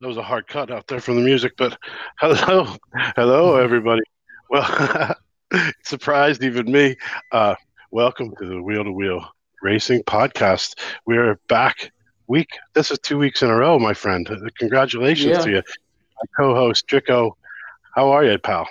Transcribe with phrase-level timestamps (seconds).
[0.00, 1.76] that was a hard cut out there from the music, but
[2.20, 2.66] hello,
[3.16, 4.02] hello, everybody.
[4.50, 5.16] Well,
[5.84, 6.96] surprised even me.
[7.32, 7.54] Uh,
[7.90, 9.26] welcome to the Wheel to Wheel
[9.62, 10.78] Racing Podcast.
[11.06, 11.90] We're back.
[12.28, 12.50] Week.
[12.74, 14.28] This is two weeks in a row, my friend.
[14.58, 15.40] Congratulations Yeah.
[15.44, 17.32] to you, my co-host Drico.
[17.94, 18.68] How are you, pal?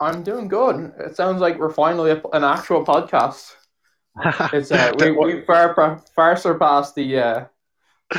[0.00, 0.92] I'm doing good.
[0.98, 3.54] It sounds like we're finally an actual podcast.
[4.52, 7.44] It's uh, we, we far far surpassed the uh,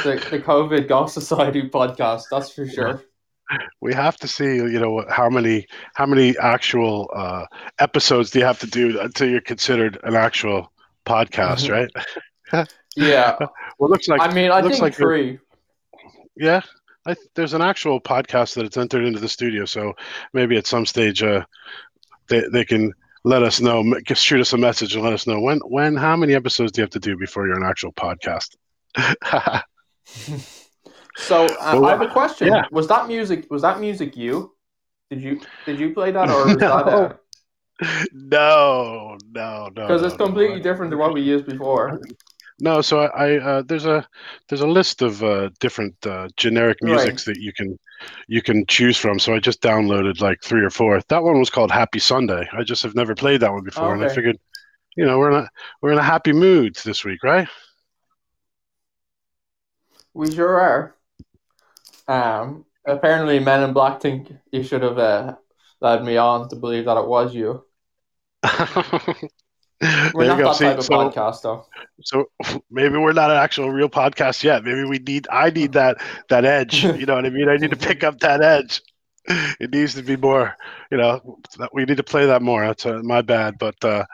[0.03, 2.23] the the COVID Golf Society podcast.
[2.31, 3.03] That's for sure.
[3.81, 7.45] we have to see you know how many how many actual uh,
[7.79, 10.71] episodes do you have to do until you're considered an actual
[11.05, 11.69] podcast
[12.53, 13.37] right Yeah,
[13.79, 15.39] well looks like I mean, I looks think like three.
[16.35, 16.61] yeah
[17.05, 19.93] I, there's an actual podcast that it's entered into the studio so
[20.33, 21.43] maybe at some stage uh,
[22.29, 22.93] they, they can
[23.25, 26.15] let us know just shoot us a message and let us know when when how
[26.15, 28.55] many episodes do you have to do before you're an actual podcast
[31.15, 32.47] So uh, Well, I have a question.
[32.49, 32.65] yeah.
[32.71, 33.47] Was that music?
[33.49, 34.53] Was that music you?
[35.09, 36.87] Did you did you play that or was that?
[36.87, 37.19] No.
[38.13, 40.17] no no no Because no, it's no.
[40.17, 42.01] completely different than what we used before.
[42.59, 44.07] No, so I, I uh, there's a
[44.47, 46.83] there's a list of uh, different uh, generic Right.
[46.83, 47.77] musics that you can
[48.27, 49.19] you can choose from.
[49.19, 51.01] So I just downloaded like three or four.
[51.09, 52.47] That one was called Happy Sunday.
[52.53, 54.37] I just have never played that one before, and I figured,
[54.97, 55.49] you know, we're in a
[55.81, 57.47] we're in a happy mood this week, right?
[60.13, 60.95] We sure are.
[62.07, 65.35] Um, apparently, Men in Black think you should have uh,
[65.81, 67.65] led me on to believe that it was you.
[70.13, 71.65] We're There not that See, type of so, podcast, though.
[72.03, 72.25] so
[72.71, 74.63] maybe we're not an actual real podcast yet.
[74.63, 75.97] Maybe we need I need that
[76.29, 76.83] that edge.
[76.97, 77.49] You know what I mean?
[77.49, 78.81] I need to pick up that edge.
[79.59, 80.55] It needs to be more.
[80.91, 82.65] You know, that- we need to play that more.
[82.65, 84.05] That's uh, my bad, but uh,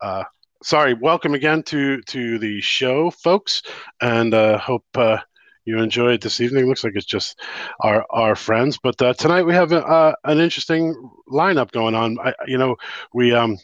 [0.00, 0.24] uh,
[0.62, 0.94] sorry.
[0.94, 3.62] Welcome again to to the show, folks,
[4.00, 4.86] and uh, hope.
[4.94, 5.18] Uh,
[5.64, 6.66] you enjoy it this evening.
[6.66, 7.40] Looks like it's just
[7.80, 10.94] our our friends, but uh, tonight we have a, uh, an interesting
[11.28, 12.18] lineup going on.
[12.18, 12.76] I, you know,
[13.12, 13.58] we um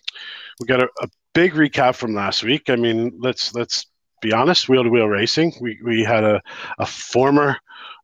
[0.61, 2.71] we got a, a big recap from last week.
[2.71, 3.87] I mean, let's let's
[4.23, 4.69] be honest.
[4.69, 5.53] Wheel to wheel racing.
[5.61, 6.43] We we had a,
[6.79, 7.57] a former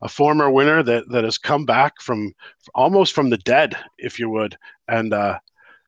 [0.02, 2.32] a former winner that that has come back from
[2.74, 4.56] almost from the dead, if you would,
[4.88, 5.38] and uh,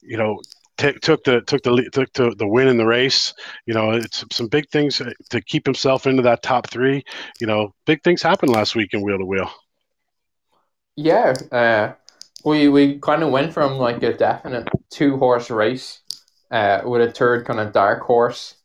[0.03, 0.41] you know.
[0.78, 3.34] T- Took the took the took the, the win in the race.
[3.66, 7.05] You know, it's some big things to keep himself into that top three.
[7.41, 9.50] You know, big things happened last week in wheel to wheel.
[10.97, 11.94] Yeah, uh,
[12.44, 16.00] we we kind of went from like a definite two horse race,
[16.50, 18.56] uh, with a third kind of dark horse,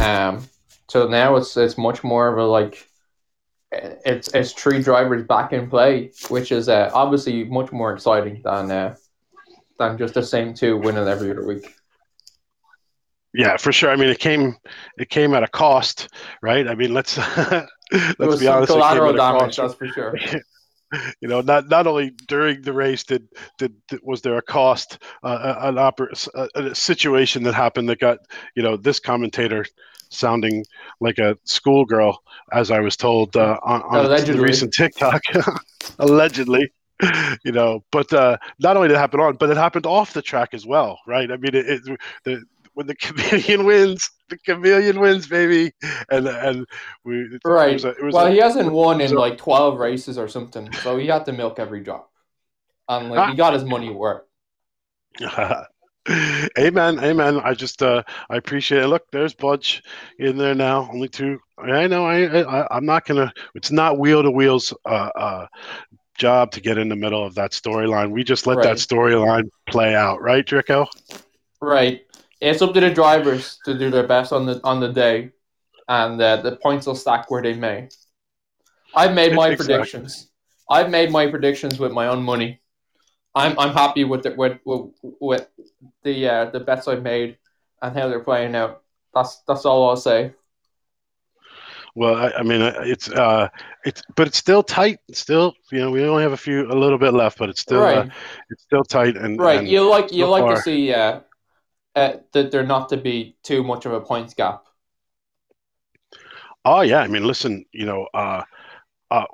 [0.00, 0.46] um.
[0.90, 2.86] So now it's it's much more of a like,
[3.72, 8.70] it's it's three drivers back in play, which is uh, obviously much more exciting than
[8.70, 8.96] uh,
[9.78, 11.74] than just the same two winning every other week.
[13.32, 13.90] Yeah, for sure.
[13.90, 14.56] I mean, it came
[14.96, 16.08] it came at a cost,
[16.40, 16.66] right?
[16.68, 17.18] I mean, let's
[18.18, 18.72] let's be honest.
[18.72, 19.56] Collateral at damage, cost.
[19.56, 20.16] that's for sure.
[21.20, 23.26] you know, not not only during the race did
[23.58, 27.98] did, did- was there a cost, uh, an oper- a, a situation that happened that
[27.98, 28.18] got
[28.54, 29.66] you know this commentator
[30.10, 30.64] sounding
[31.00, 32.16] like a schoolgirl,
[32.52, 35.22] as I was told uh, on, on the recent TikTok,
[35.98, 36.72] allegedly.
[37.44, 40.22] You know, but uh, not only did it happen on, but it happened off the
[40.22, 41.30] track as well, right?
[41.30, 42.42] I mean, it, it the
[42.74, 45.72] when the chameleon wins, the chameleon wins, baby,
[46.10, 46.66] and and
[47.04, 47.74] we it Right.
[47.74, 50.28] was a- it was Well, a- he hasn't won in so- like twelve races or
[50.28, 52.10] something, so he had to milk every drop,
[52.88, 53.30] and like Ah.
[53.30, 54.22] he got his money worth.
[56.58, 57.40] amen, amen.
[57.42, 58.88] I just uh, I appreciate it.
[58.88, 59.82] Look, there's Budge
[60.18, 60.88] in there now.
[60.92, 61.38] Only two.
[61.58, 62.04] I know.
[62.04, 63.32] I, I I'm not gonna.
[63.54, 64.74] It's not wheel to wheels.
[64.84, 65.46] Uh, uh,
[66.16, 68.10] job to get in the middle of that storyline.
[68.10, 70.86] We just let that storyline play out, right, Drico?
[71.60, 72.06] Right.
[72.40, 75.32] It's up to the drivers to do their best on the on the day,
[75.88, 77.88] and uh, the points will stack where they may.
[78.94, 79.74] I've made my Exactly.
[79.74, 80.30] predictions.
[80.70, 82.60] I've made my predictions with my own money.
[83.34, 85.48] I'm I'm happy with the with with, with
[86.02, 87.38] the uh, the bets I've made
[87.82, 88.82] and how they're playing out.
[89.14, 90.34] That's that's all I'll say.
[91.96, 93.48] Well, I, I mean, uh, it's uh,
[93.84, 94.98] it's but it's still tight.
[95.08, 97.60] It's still, you know, we only have a few, a little bit left, but it's
[97.60, 98.06] still, uh,
[98.50, 99.16] it's still tight.
[99.16, 99.60] And Right.
[99.60, 101.20] and- You like you so like to see uh,
[101.94, 104.64] uh, that there not to be too much of a points gap.
[106.64, 108.42] Oh yeah, I mean, listen, you know, uh,
[109.10, 109.26] uh,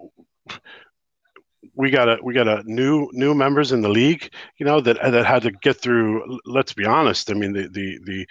[1.74, 4.96] we got a we got a new new members in the league, you know, that
[5.00, 6.38] that had to get through.
[6.44, 7.30] Let's be honest.
[7.30, 8.26] I mean, the the the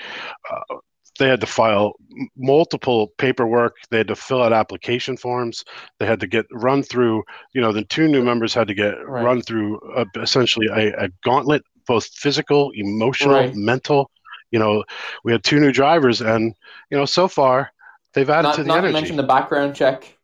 [0.52, 0.76] uh,
[1.20, 1.94] they had to file
[2.36, 3.76] multiple paperwork.
[3.92, 5.64] They had to fill out application forms.
[6.00, 7.24] They had to get run through.
[7.54, 9.24] You know, the two new members had to get Right.
[9.24, 13.56] run through uh, essentially a, a gauntlet, both physical, emotional, Right.
[13.56, 14.10] mental.
[14.52, 14.84] You know,
[15.24, 16.54] we had two new drivers, and
[16.90, 17.72] you know, so far
[18.14, 18.94] they've added Not, to the not to energy.
[18.94, 20.18] mention the background check.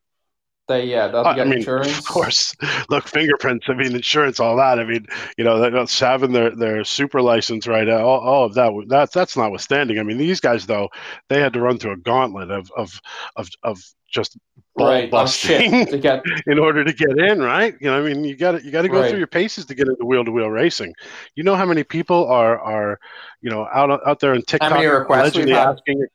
[0.68, 1.98] They yeah, they'll I get mean, insurance.
[1.98, 2.56] of course.
[2.90, 3.66] Look, fingerprints.
[3.70, 4.80] I mean, insurance, all that.
[4.80, 5.06] I mean,
[5.38, 7.88] you know, they're not having their their super license right.
[7.90, 8.72] All, all of that.
[8.88, 10.00] That's that's notwithstanding.
[10.00, 10.90] I mean, these guys though,
[11.30, 13.00] they had to run through a gauntlet of of
[13.36, 13.80] of of
[14.10, 14.38] just
[14.78, 17.76] Right, busting to get in order to get in, right?
[17.80, 19.10] You know, I mean, you got to you got to go Right.
[19.10, 20.94] through your paces to get into wheel to wheel racing.
[21.36, 23.00] You know how many people are are
[23.42, 26.06] you know out out there in TikTok many requests we've allegedly asking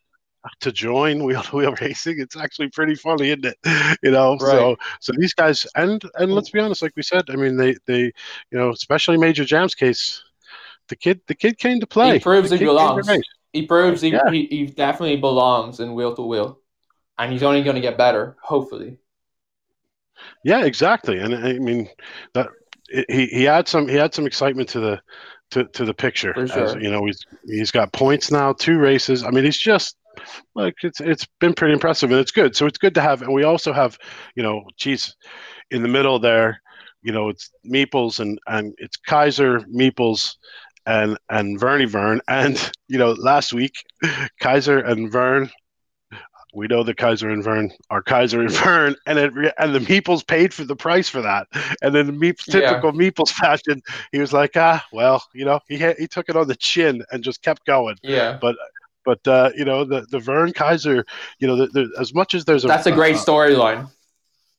[0.60, 2.20] to join wheel to wheel racing?
[2.20, 3.56] It's actually pretty funny, isn't it?
[4.02, 4.78] You know, so Right.
[5.00, 8.00] so these guys and and let's be honest, like we said, I mean, they they
[8.50, 10.22] you know, especially Major Jam's case,
[10.88, 12.12] the kid the kid came to play.
[12.12, 13.08] he proves The he kid came to belongs.
[13.52, 14.20] He proves he, Yeah.
[14.28, 16.58] he, he definitely belongs in wheel to wheel.
[17.18, 18.98] And he's only gonna get better, hopefully.
[20.44, 21.18] Yeah, exactly.
[21.18, 21.88] And I mean
[22.34, 22.48] that
[23.08, 25.00] he he had some he had some excitement to the
[25.52, 26.34] to, to the picture.
[26.34, 29.24] For As, you know, he's he's got points now, two races.
[29.24, 29.96] I mean, he's just
[30.54, 32.56] like it's it's been pretty impressive and it's good.
[32.56, 33.98] So it's good to have and we also have,
[34.34, 35.14] you know, geez,
[35.70, 36.60] in the middle there,
[37.02, 40.36] you know, it's Meeples and and it's Kaiser, Meeples
[40.86, 43.74] and and Vernie Vern and you know, last week
[44.40, 45.50] Kaiser and Vern
[46.54, 50.26] we know that Kaiser and Vern are Kaiser and Vern, and it, and the Meeples
[50.26, 51.46] paid for the price for that.
[51.82, 52.60] And then the Meep, Yeah.
[52.68, 53.80] typical Meeples fashion,
[54.12, 57.22] he was like, ah, well, you know, he he took it on the chin and
[57.22, 57.96] just kept going.
[58.02, 58.38] Yeah.
[58.40, 58.56] But
[59.06, 61.04] uh, you know, the the Vern Kaiser,
[61.38, 63.90] you know, the, the, as much as there's a That's a great uh, storyline.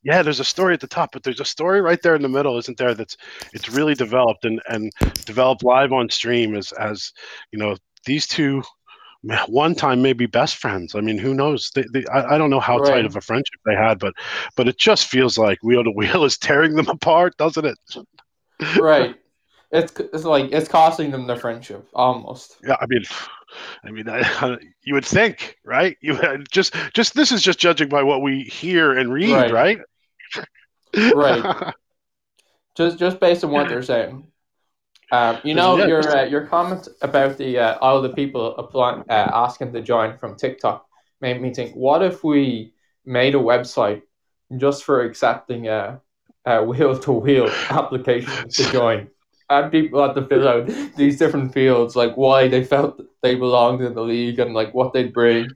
[0.03, 2.29] yeah, there's a story at the top, but there's a story right there in the
[2.29, 2.93] middle, isn't there?
[2.93, 3.17] That's
[3.53, 4.91] it's really developed and and
[5.25, 7.11] developed live on stream as as
[7.51, 8.63] you know these two
[9.47, 10.95] one time maybe best friends.
[10.95, 11.69] I mean, who knows?
[11.75, 12.93] They, they, I, I don't know how Right.
[12.93, 14.13] tight of a friendship they had, but
[14.55, 17.77] but it just feels like wheel to wheel is tearing them apart, doesn't it?
[18.79, 19.15] Right.
[19.71, 22.57] It's it's like it's costing them their friendship almost.
[22.63, 23.03] Yeah, I mean,
[23.83, 25.97] I mean, I, you would think, right?
[26.01, 26.17] You
[26.51, 29.77] just just this is just judging by what we hear and read, right?
[29.77, 29.85] Right.
[31.15, 31.73] Right.
[32.75, 34.27] Just just based on what they're saying.
[35.11, 39.03] Um, you know Yeah, your uh, your comment about the uh, all the people applying
[39.09, 40.85] uh, asking to join from TikTok
[41.19, 41.75] made me think.
[41.75, 42.73] What if we
[43.05, 44.01] made a website
[44.57, 45.99] just for accepting uh,
[46.45, 49.09] uh, wheel to wheel applications to join?
[49.51, 50.67] And people had to fill out
[50.97, 54.93] these different fields, like why they felt they belonged in the league and like what
[54.93, 55.55] they'd bring.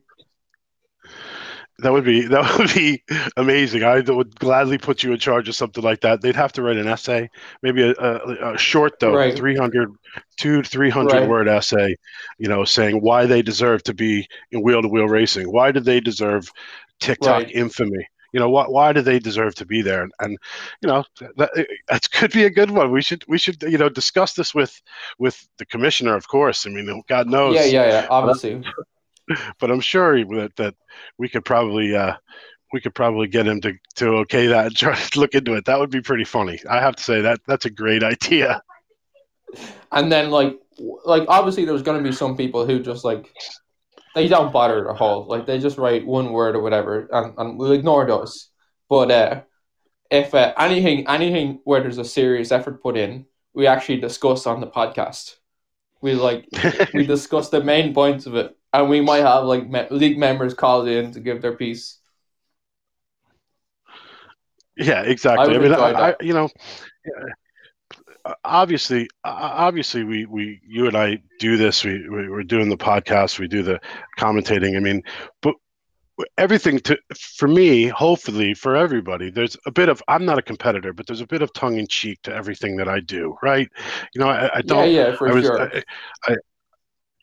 [1.80, 3.04] That would be that would be
[3.38, 3.84] amazing.
[3.84, 6.22] I would gladly put you in charge of something like that.
[6.22, 7.30] They'd have to write an essay,
[7.64, 9.36] maybe a, a, a short though, Right.
[9.36, 9.90] 300,
[10.38, 11.24] two three hundred Right.
[11.24, 11.96] word essay.
[12.38, 15.52] You know, saying why they deserve to be in wheel to wheel racing.
[15.52, 16.50] Why did they deserve
[17.02, 17.52] TikTok Right.
[17.52, 18.08] infamy?
[18.36, 20.04] You know, why why do they deserve to be there?
[20.04, 20.38] And, and
[20.82, 21.06] you know,
[21.38, 22.92] that that could be a good one.
[22.92, 24.82] We should we should you know discuss this with
[25.18, 26.68] with the commissioner, of course.
[26.68, 28.08] I mean, God knows Yeah, yeah, yeah.
[28.10, 28.62] Obviously,
[29.60, 30.76] but I'm sure that that
[31.18, 32.16] we could probably uh,
[32.74, 35.64] we could probably get him to, to okay that and try to look into it.
[35.64, 36.60] That would be pretty funny.
[36.70, 38.62] I have to say that that's a great idea.
[39.94, 40.60] and then like
[41.06, 43.34] like obviously there's gonna be some people who just like
[44.16, 47.60] they don't bother the whole like they just write one word or whatever and, and
[47.60, 48.50] we'll ignore those.
[48.90, 49.42] But uh
[50.10, 54.60] if uh, anything anything where there's a serious effort put in we actually discuss on
[54.60, 55.36] the podcast.
[56.02, 56.48] We like
[56.94, 60.54] we discuss the main points of it and we might have like me- league members
[60.54, 62.00] called in to give their piece.
[64.78, 65.46] Yeah, exactly.
[65.46, 67.26] I, would mean, I, I, you know, uh,
[68.44, 71.84] obviously, obviously, we we you and I do this.
[71.84, 73.40] We, we we're doing the podcast.
[73.40, 73.80] We do the
[74.18, 74.76] commentating.
[74.76, 75.04] I mean,
[75.42, 75.56] but
[76.38, 80.94] everything to for me hopefully for everybody there's a bit of i'm not a competitor
[80.94, 83.68] but there's a bit of tongue in cheek to everything that i do right
[84.14, 85.84] you know i, I don't yeah for I was, sure I,
[86.26, 86.36] I,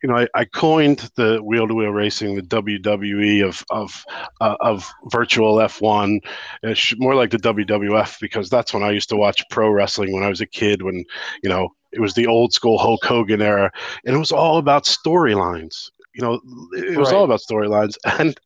[0.02, 4.04] you know, I, I coined the wheel to wheel racing, the WWE of of
[4.40, 6.20] uh, of virtual F1.
[6.62, 10.22] It's more like the WWF because that's when I used to watch pro wrestling when
[10.24, 10.82] I was a kid.
[10.82, 11.04] When
[11.42, 13.70] you know it was the old school Hulk Hogan era,
[14.04, 15.90] and it was all about storylines.
[16.14, 16.40] You know,
[16.72, 18.36] it was all about storylines, and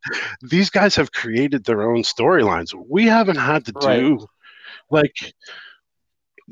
[0.42, 2.72] these guys have created their own storylines.
[2.88, 4.00] We haven't had to Right.
[4.00, 4.26] do
[4.90, 5.34] like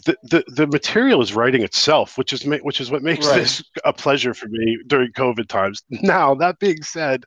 [0.06, 3.40] the, the the material is writing itself, which is ma- which is what makes Right.
[3.40, 5.82] this a pleasure for me during COVID times.
[6.02, 7.24] Now that being said,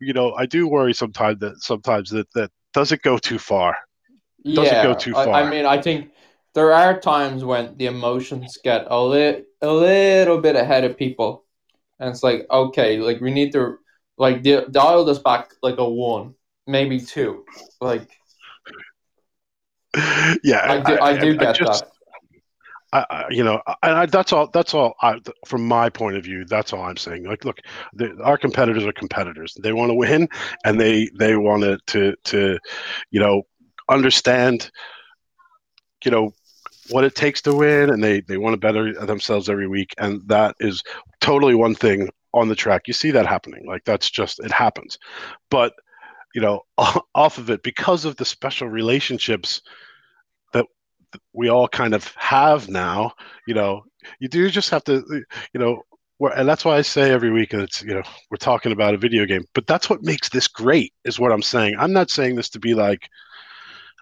[0.00, 3.76] you know I do worry sometimes that sometimes that that does it go too far.
[4.44, 6.10] doesn't yeah, go too I, I mean, I think
[6.54, 11.44] there are times when the emotions get a li- a little bit ahead of people,
[11.98, 13.78] and it's like, okay, like we need to
[14.18, 16.34] like di- dial this back like a one,
[16.66, 17.44] maybe two.
[17.80, 18.08] Like
[20.44, 21.90] yeah, I do, I, do get just- that.
[22.94, 24.48] I, I, you know, and I, that's all.
[24.52, 24.94] That's all.
[25.02, 27.24] I, from my point of view, that's all I'm saying.
[27.24, 27.58] Like, look,
[27.92, 29.56] the, our competitors are competitors.
[29.60, 30.28] They want to win,
[30.64, 32.58] and they they want to to to,
[33.10, 33.42] you know,
[33.88, 34.70] understand,
[36.04, 36.32] you know,
[36.90, 40.22] what it takes to win, and they they want to better themselves every week, and
[40.28, 40.80] that is
[41.20, 42.82] totally one thing on the track.
[42.86, 44.98] You see that happening, like that's just it happens,
[45.50, 45.72] but
[46.32, 46.60] you know,
[47.14, 49.62] off of it because of the special relationships
[51.32, 53.12] we all kind of have now.
[53.46, 53.84] You know,
[54.20, 55.04] you do just have to,
[55.52, 55.82] you know,
[56.36, 59.26] and that's why I say every week it's you know we're talking about a video
[59.26, 61.76] game, but that's what makes this great, is what I'm saying.
[61.78, 63.08] I'm not saying this to be like,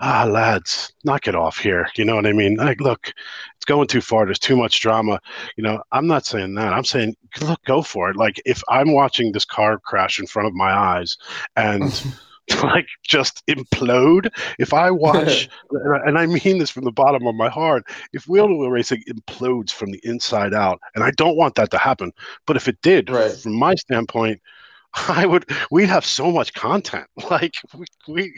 [0.01, 1.89] ah, lads, knock it off here.
[1.97, 2.57] You know what I mean?
[2.57, 3.09] Like, look,
[3.57, 4.25] it's going too far.
[4.25, 5.21] There's too much drama.
[5.57, 6.73] You know, I'm not saying that.
[6.73, 8.17] I'm saying, look, go for it.
[8.17, 11.17] Like, if I'm watching this car crash in front of my eyes
[11.57, 11.83] and
[12.63, 14.31] like just implode.
[14.59, 18.49] If I watch, and I mean this from the bottom of my heart, if wheel
[18.49, 22.13] to wheel racing implodes from the inside out, and I don't want that to happen,
[22.47, 23.33] but if it did, right.
[23.33, 24.41] from my standpoint,
[25.09, 25.49] I would.
[25.71, 27.07] We'd have so much content.
[27.31, 28.35] Like we, we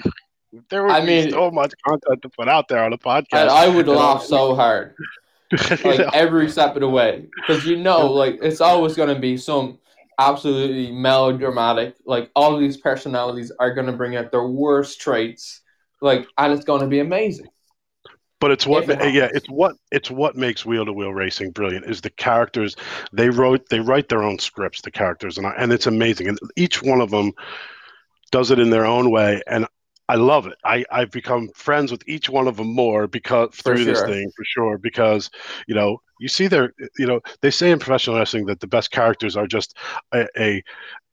[0.69, 3.25] there would I be mean, so much content to put out there on a podcast.
[3.33, 4.95] And I would laugh so hard,
[5.85, 9.37] like every step of the way, because you know, like it's always going to be
[9.37, 9.79] some
[10.19, 11.97] absolutely melodramatic.
[12.05, 15.61] Like all these personalities are going to bring out their worst traits,
[16.01, 17.47] like, and it's going to be amazing.
[18.41, 21.87] But it's what, it yeah, it's what it's what makes wheel to wheel racing brilliant.
[21.87, 22.77] Is the characters
[23.11, 26.29] they wrote they write their own scripts, the characters, and I, and it's amazing.
[26.29, 27.33] And each one of them
[28.33, 29.41] does it in their own way.
[29.47, 29.67] And
[30.09, 30.59] I love it.
[30.65, 33.87] I, I've become friends with each one of them more because through sure.
[33.87, 34.79] this thing for sure.
[34.79, 35.31] Because
[35.67, 38.91] you know, you see their, you know, they say in professional wrestling that the best
[38.91, 39.77] characters are just
[40.13, 40.63] a a,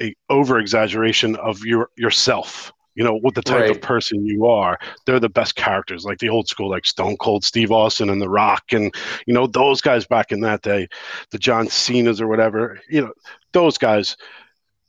[0.01, 2.73] a over exaggeration of your yourself.
[2.95, 3.71] You know, what the type right.
[3.71, 4.77] of person you are.
[5.05, 8.27] They're the best characters, like the old school, like Stone Cold Steve Austin and The
[8.27, 8.93] Rock, and
[9.25, 10.89] you know those guys back in that day,
[11.29, 12.81] the John Cena's or whatever.
[12.89, 13.13] You know,
[13.53, 14.17] those guys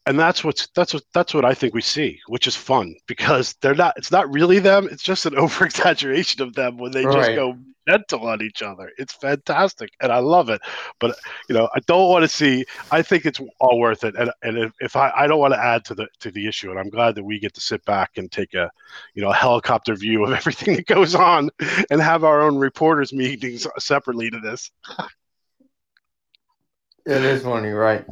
[0.06, 3.54] and that's what's that's what that's what I think we see, which is fun because
[3.60, 3.94] they're not.
[3.96, 4.88] It's not really them.
[4.90, 7.16] It's just an over exaggeration of them when they right.
[7.16, 7.56] just go
[7.86, 8.90] mental on each other.
[8.98, 10.60] It's fantastic, and I love it.
[10.98, 11.16] But
[11.48, 12.64] you know, I don't want to see.
[12.90, 15.62] I think it's all worth it, and and if, if I I don't want to
[15.62, 18.10] add to the to the issue, and I'm glad that we get to sit back
[18.16, 18.70] and take a
[19.14, 21.48] you know a helicopter view of everything that goes on,
[21.90, 24.72] and have our own reporters meetings separately to this.
[27.06, 28.04] it is funny, right?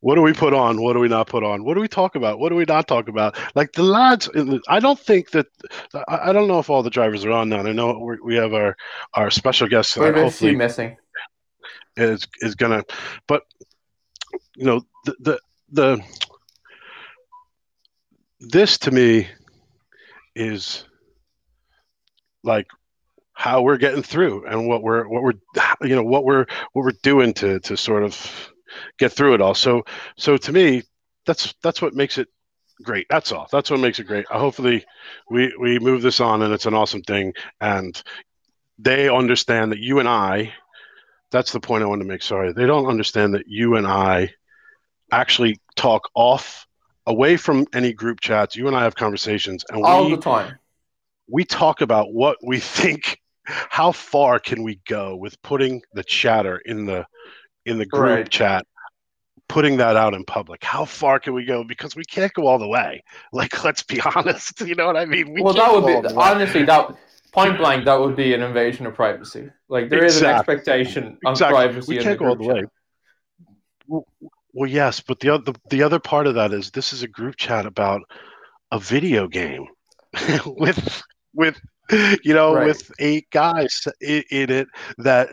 [0.00, 0.80] What do we put on?
[0.80, 1.64] What do we not put on?
[1.64, 2.38] What do we talk about?
[2.38, 3.36] What do we not talk about?
[3.56, 4.30] Like the lads,
[4.68, 5.46] I don't think that
[6.06, 7.62] I don't know if all the drivers are on now.
[7.62, 8.76] I know we have our
[9.14, 10.14] our special guest tonight.
[10.14, 10.96] Hopefully, missing
[11.96, 12.84] is is gonna,
[13.26, 13.42] but
[14.56, 15.40] you know the the
[15.72, 16.04] the
[18.40, 19.26] this to me
[20.36, 20.84] is
[22.44, 22.68] like
[23.32, 25.32] how we're getting through and what we're what we're
[25.82, 28.52] you know what we're what we're doing to to sort of
[28.98, 29.54] get through it all.
[29.54, 29.84] So
[30.16, 30.82] so to me,
[31.26, 32.28] that's that's what makes it
[32.82, 33.06] great.
[33.10, 33.46] That's all.
[33.50, 34.26] That's what makes it great.
[34.30, 34.84] Uh, hopefully,
[35.30, 38.00] we we move this on, and it's an awesome thing, and
[38.78, 40.52] they understand that you and I.
[41.30, 42.22] That's the point I want to make.
[42.22, 44.32] Sorry, they don't understand that you and I
[45.12, 46.66] actually talk off
[47.06, 48.56] away from any group chats.
[48.56, 50.58] You and I have conversations, and all we, the time.
[51.30, 53.20] We talk about what we think.
[53.50, 57.06] How far can we go with putting the chatter in the
[57.68, 58.28] in the group right.
[58.28, 58.66] chat
[59.48, 62.58] putting that out in public how far can we go because we can't go all
[62.58, 65.86] the way like let's be honest you know what i mean we well that would
[65.86, 66.94] be honestly that
[67.32, 70.06] point blank that would be an invasion of privacy like there exactly.
[70.06, 71.56] is an expectation on exactly.
[71.56, 72.64] privacy we can't go all the way
[73.86, 74.06] well,
[74.52, 77.36] well, yes but the other the other part of that is this is a group
[77.36, 78.02] chat about
[78.70, 79.66] a video game
[80.46, 81.02] with
[81.34, 81.58] with
[81.90, 82.66] you know right.
[82.66, 85.28] with eight guys in, in it that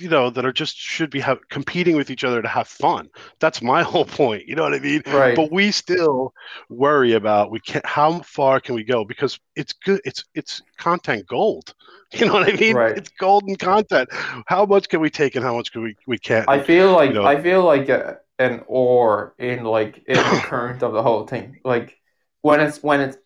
[0.00, 3.08] you know that are just should be have, competing with each other to have fun.
[3.38, 5.02] That's my whole point you know what i mean?
[5.06, 5.36] Right.
[5.36, 6.32] But we still
[6.68, 9.04] worry about we can't how far can we go?
[9.04, 11.74] Because it's good it's it's content gold
[12.12, 12.76] you know what i mean?
[12.76, 12.96] Right.
[12.96, 14.08] it's golden content.
[14.46, 17.10] How much can we take and how much can we we can't i feel like
[17.10, 17.24] you know?
[17.24, 21.60] i feel like a, an or in like in the current of the whole thing.
[21.64, 21.98] Like
[22.42, 23.18] when it's when it's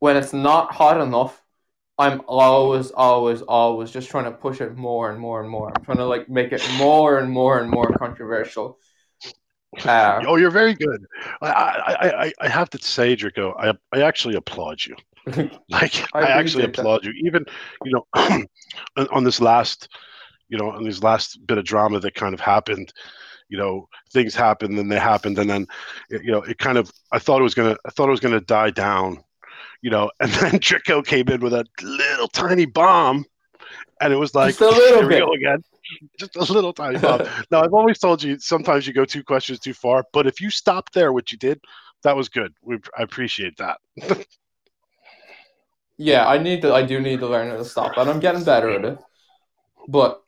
[0.00, 1.42] when it's not hot enough
[1.98, 5.72] I'm always, always, always just trying to push it more and more and more.
[5.74, 8.78] I'm trying to like make it more and more and more controversial.
[9.84, 11.04] Uh, oh, you're very good.
[11.42, 14.96] I, I, I, I have to say, Drico, I, I actually applaud you.
[15.68, 17.04] like, I, I actually applaud that.
[17.04, 17.12] you.
[17.26, 17.44] Even,
[17.84, 18.06] you know,
[18.96, 19.90] on, on this last,
[20.48, 22.90] you know, on this last bit of drama that kind of happened,
[23.50, 25.66] you know, things happened and they happened, and then,
[26.10, 28.40] you know, it kind of, I thought it was gonna, I thought it was gonna
[28.40, 29.22] die down
[29.82, 33.24] you know, and then Drico came in with a little tiny bomb,
[34.00, 35.22] and it was like, Just a little bit.
[35.22, 35.62] again.
[36.18, 37.22] Just a little tiny bomb.
[37.50, 40.50] now, I've always told you sometimes you go two questions too far, but if you
[40.50, 41.60] stop there, what you did,
[42.02, 42.52] that was good.
[42.62, 43.78] We, I appreciate that.
[45.96, 46.74] yeah, I need to.
[46.74, 48.98] I do need to learn how to stop, and I'm getting better at it.
[49.88, 50.22] But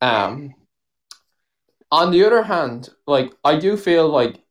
[0.00, 0.54] um,
[1.90, 4.41] on the other hand, like I do feel like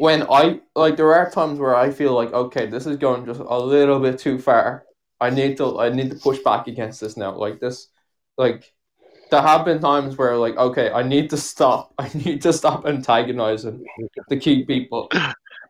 [0.00, 3.40] when I like there are times where I feel like okay, this is going just
[3.40, 4.84] a little bit too far.
[5.20, 7.36] I need to I need to push back against this now.
[7.36, 7.88] Like this,
[8.38, 8.72] like
[9.30, 11.92] there have been times where like okay, I need to stop.
[11.98, 13.84] I need to stop antagonizing
[14.30, 15.10] the key people,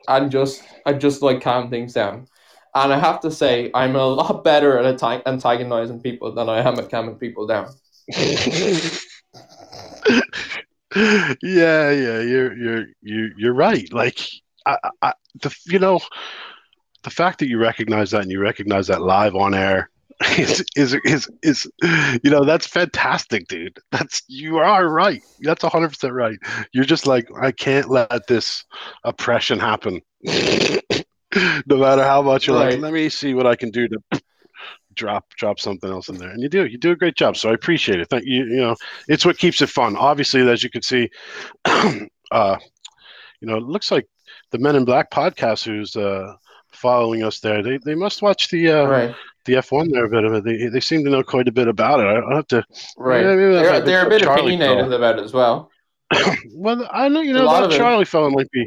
[0.07, 2.29] and just I just like calm things down.
[2.73, 6.79] And I have to say, I'm a lot better at antagonizing people than I am
[6.79, 7.75] at calming people down.
[10.97, 13.93] yeah, yeah, you're you're you you're right.
[13.93, 14.21] Like
[14.67, 16.01] I, I, the you know,
[17.03, 19.91] the fact that you recognize that and you recognize that live on air
[20.39, 21.71] is is is is
[22.25, 23.79] you know that's fantastic, dude.
[23.91, 25.23] That's you are right.
[25.41, 26.39] That's hundred percent right.
[26.73, 28.65] You're just like I can't let this
[29.05, 30.01] oppression happen.
[30.23, 32.73] no matter how much you're right.
[32.73, 34.23] like, let me see what I can do to
[34.95, 36.31] drop drop something else in there.
[36.31, 37.37] And you do you do a great job.
[37.37, 38.09] So i appreciate it.
[38.09, 38.77] Thank you you know
[39.09, 39.97] it's what keeps it fun.
[39.97, 41.11] Obviously as you can see
[41.65, 42.57] uh
[43.41, 44.09] you know it looks like
[44.51, 46.35] the men in black podcast who's uh
[46.73, 49.15] following us there they, they must watch the uh right.
[49.45, 50.45] the f1 there a bit of it.
[50.45, 52.07] They, they seem to know quite a bit about it.
[52.07, 52.65] I don't have to
[52.97, 53.23] right.
[53.23, 54.97] they're, they're a bit Charlie opinionated fellow.
[54.97, 55.71] about it as well.
[56.55, 58.67] Well i know you know that charlie fellow might be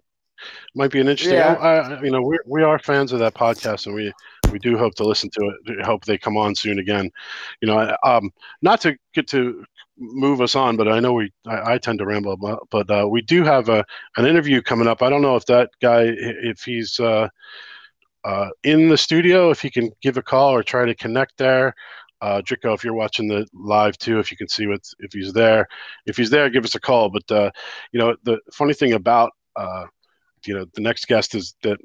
[0.75, 1.53] might be an interesting yeah.
[1.53, 4.11] I, you know we we are fans of that podcast and we
[4.51, 5.85] we do hope to listen to it.
[5.85, 7.09] Hope they come on soon again.
[7.61, 8.31] You know, um,
[8.61, 9.65] not to get to
[9.97, 12.37] move us on, but I know we I, I tend to ramble,
[12.69, 13.83] but uh, we do have a
[14.17, 15.01] an interview coming up.
[15.01, 17.27] I don't know if that guy if he's uh,
[18.23, 21.73] uh, in the studio, if he can give a call or try to connect there.
[22.21, 25.33] Uh, Drico, if you're watching the live too, if you can see what if he's
[25.33, 25.67] there,
[26.05, 27.09] if he's there, give us a call.
[27.09, 27.51] But uh,
[27.91, 29.85] you know, the funny thing about uh,
[30.45, 31.77] you know the next guest is that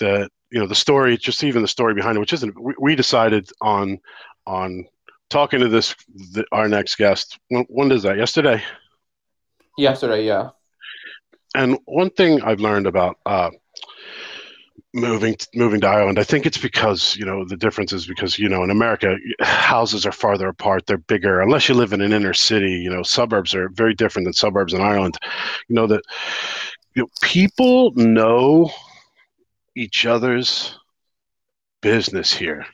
[0.00, 2.60] that you know the story, just even the story behind it, which isn't.
[2.60, 3.98] We, we decided on
[4.46, 4.86] on
[5.30, 5.94] talking to this
[6.32, 7.38] the, our next guest.
[7.48, 8.18] When, when is that?
[8.18, 8.62] Yesterday.
[9.78, 10.50] Yesterday, yeah.
[11.54, 13.50] And one thing I've learned about uh,
[14.94, 18.48] moving moving to Ireland, I think it's because you know the difference is because you
[18.48, 21.40] know in America houses are farther apart, they're bigger.
[21.40, 24.74] Unless you live in an inner city, you know suburbs are very different than suburbs
[24.74, 25.16] in Ireland.
[25.68, 26.02] You know that
[26.94, 28.70] you know, people know
[29.76, 30.78] each other's
[31.80, 32.66] business here.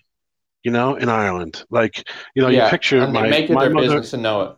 [0.64, 3.64] You know, in Ireland, like you know, yeah, you picture and my make it my
[3.64, 4.57] their mother, business to know it.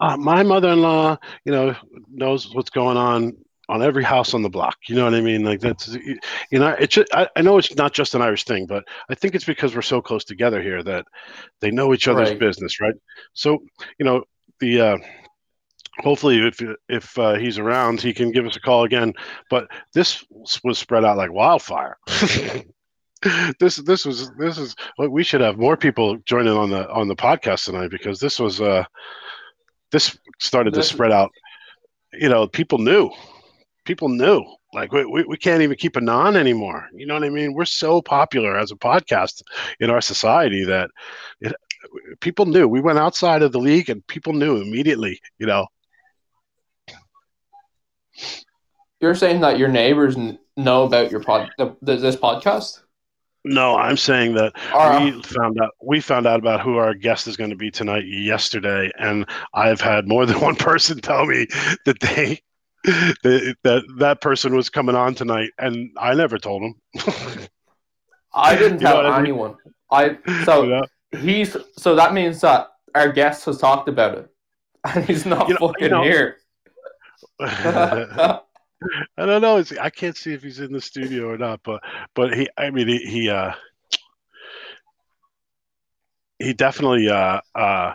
[0.00, 1.76] Uh, my mother-in-law, you know,
[2.10, 3.36] knows what's going on
[3.68, 4.76] on every house on the block.
[4.88, 5.44] You know what I mean?
[5.44, 6.18] Like that's you
[6.58, 9.34] know, it's just, I, I know it's not just an Irish thing, but I think
[9.34, 11.06] it's because we're so close together here that
[11.60, 12.38] they know each other's right.
[12.38, 12.94] business, right?
[13.34, 13.62] So
[13.98, 14.24] you know
[14.60, 14.80] the.
[14.80, 14.98] Uh,
[15.98, 19.12] hopefully if if uh, he's around he can give us a call again.
[19.50, 20.24] But this
[20.64, 21.96] was spread out like wildfire.
[23.60, 27.14] This this was this is we should have more people joining on the on the
[27.14, 28.82] podcast tonight because this was uh
[29.92, 31.30] this started to spread out.
[32.12, 33.10] You know people knew.
[33.84, 34.44] People knew.
[34.74, 36.88] Like we, we, we can't even keep a non anymore.
[36.94, 37.54] You know what i mean?
[37.54, 39.42] We're so popular as a podcast
[39.78, 40.90] in our society that
[41.40, 41.54] it,
[42.18, 42.66] people knew.
[42.66, 45.68] We went outside of the league and people knew immediately you know
[49.00, 50.16] you're saying that your neighbors
[50.56, 52.80] know about your pod, the, this podcast?
[53.44, 57.26] No, I'm saying that uh, we found out we found out about who our guest
[57.26, 61.48] is going to be tonight yesterday, and I've had more than one person tell me
[61.84, 62.40] that they
[62.84, 67.48] that that, that person was coming on tonight, and I never told them.
[68.32, 69.56] I didn't tell anyone.
[69.90, 70.18] I, mean?
[70.26, 70.82] I so
[71.18, 74.30] he's so that means that our guest has talked about it,
[74.84, 76.36] and he's not you know, fucking you know, here.
[79.16, 79.62] I don't know.
[79.80, 81.82] I can't see if he's in the studio or not, but
[82.14, 82.48] but he.
[82.56, 83.52] I mean, he he uh,
[86.38, 87.94] he definitely uh, uh,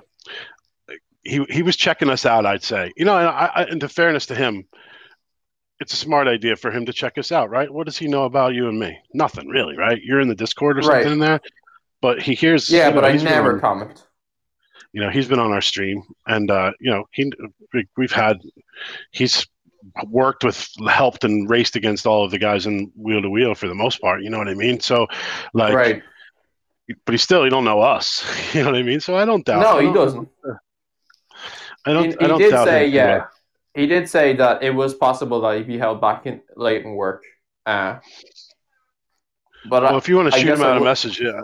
[1.23, 2.45] he he was checking us out.
[2.45, 4.65] I'd say, you know, and, I, and to fairness to him,
[5.79, 7.71] it's a smart idea for him to check us out, right?
[7.71, 8.97] What does he know about you and me?
[9.13, 10.01] Nothing really, right?
[10.01, 11.11] You're in the Discord or something right.
[11.11, 11.41] in there,
[12.01, 12.69] but he hears.
[12.69, 14.06] Yeah, you know, but I never comment.
[14.93, 17.31] You know, he's been on our stream, and uh, you know, he
[17.95, 18.39] we've had
[19.11, 19.45] he's
[20.05, 23.67] worked with, helped, and raced against all of the guys in wheel to wheel for
[23.67, 24.21] the most part.
[24.21, 24.79] You know what I mean?
[24.79, 25.07] So,
[25.53, 26.03] like, right.
[27.05, 28.23] But he still, he don't know us.
[28.53, 29.01] You know what I mean?
[29.01, 29.61] So I don't doubt.
[29.61, 30.29] No, he doesn't.
[31.85, 32.11] I don't.
[32.11, 33.25] He, I don't did say, yeah.
[33.75, 36.95] He did say that it was possible that he'd be held back in late in
[36.95, 37.23] work.
[37.65, 37.99] Uh,
[39.69, 41.41] but well, I, if you want to shoot him out a message, yeah.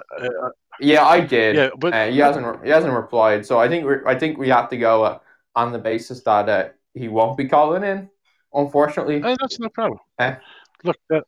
[0.79, 1.55] Yeah, I did.
[1.55, 2.63] Yeah, but uh, he hasn't.
[2.63, 3.45] He hasn't replied.
[3.45, 5.19] So I think we I think we have to go uh,
[5.55, 8.09] on the basis that uh, he won't be calling in
[8.53, 9.21] unfortunately.
[9.21, 9.99] Hey, that's no problem.
[10.19, 10.35] Eh?
[10.83, 11.23] Look, that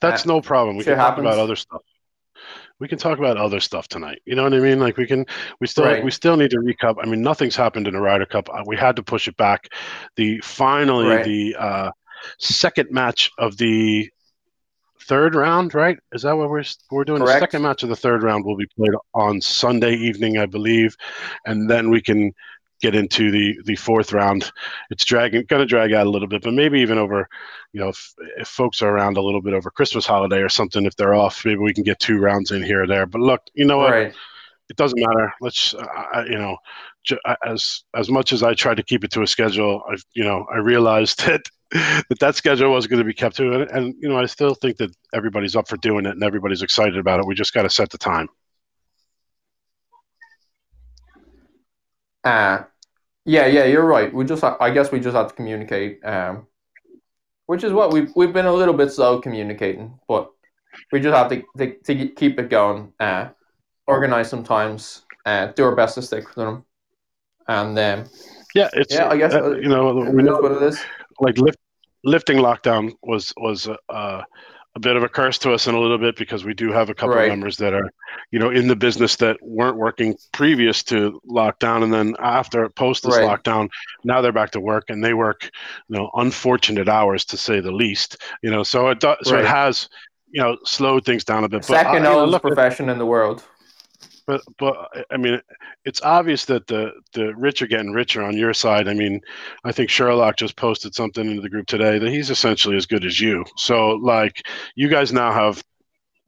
[0.00, 0.28] that's eh?
[0.28, 0.76] no problem.
[0.76, 1.24] We can happens.
[1.24, 1.82] talk about other stuff.
[2.78, 4.20] we can talk about other stuff tonight.
[4.24, 4.78] You know what I mean?
[4.78, 5.24] Like we can,
[5.60, 6.04] we still, Right.
[6.04, 6.96] we still need to recup.
[7.02, 8.48] I mean, nothing's happened in the Ryder Cup.
[8.52, 9.68] Uh, We had to push it back.
[10.16, 11.24] The finally Right.
[11.24, 11.90] the uh,
[12.38, 14.10] second match of the
[15.06, 15.98] third round, right?
[16.12, 17.20] Is that what we're we're doing?
[17.20, 17.40] Correct.
[17.40, 20.96] The second match of the third round will be played on Sunday evening, I believe,
[21.44, 22.32] and then we can
[22.80, 24.50] get into the the fourth round.
[24.90, 27.28] It's dragging, going to drag out a little bit, but maybe even over,
[27.72, 30.84] you know, if, if folks are around a little bit over Christmas holiday or something,
[30.84, 33.06] if they're off, maybe we can get two rounds in here or there.
[33.06, 33.92] But look, you know what?
[33.92, 34.14] Right.
[34.68, 35.32] it doesn't matter.
[35.40, 36.56] Let's, uh, you know,
[37.44, 40.46] as as much as I tried to keep it to a schedule, I, you know,
[40.52, 44.08] I realized that that that schedule was going to be kept to, and, and you
[44.08, 47.26] know, I still think that everybody's up for doing it and everybody's excited about it.
[47.26, 48.28] We just got to set the time.
[52.22, 52.64] Uh,
[53.24, 54.12] yeah, yeah, you're right.
[54.12, 56.46] We just, I guess, we just have to communicate, um,
[57.46, 60.30] which is what we've we've been a little bit slow communicating, but
[60.92, 62.92] we just have to to, to keep it going.
[63.00, 63.28] Uh,
[63.88, 66.64] organize some times, uh, do our best to stick with them,
[67.48, 68.04] and um,
[68.54, 70.80] Yeah, it's Yeah, I guess, uh, you know we know what it is.
[71.20, 71.58] Like lift,
[72.04, 74.22] lifting lockdown was was uh,
[74.76, 76.90] a bit of a curse to us in a little bit because we do have
[76.90, 77.24] a couple Right.
[77.24, 77.90] of members that are
[78.30, 83.02] you know in the business that weren't working previous to lockdown and then after post
[83.02, 83.24] this Right.
[83.24, 83.68] lockdown
[84.04, 85.50] now they're back to work and they work
[85.88, 89.44] you know unfortunate hours to say the least you know so it does, so Right.
[89.44, 89.88] it has
[90.28, 93.06] you know slowed things down a bit but Second you know, oldest profession in the
[93.06, 93.42] world.
[94.26, 95.40] But but I mean,
[95.84, 98.88] it's obvious that the the rich are getting richer on your side.
[98.88, 99.20] I mean,
[99.64, 103.04] I think Sherlock just posted something into the group today that he's essentially as good
[103.04, 103.44] as you.
[103.56, 105.62] So like, you guys now have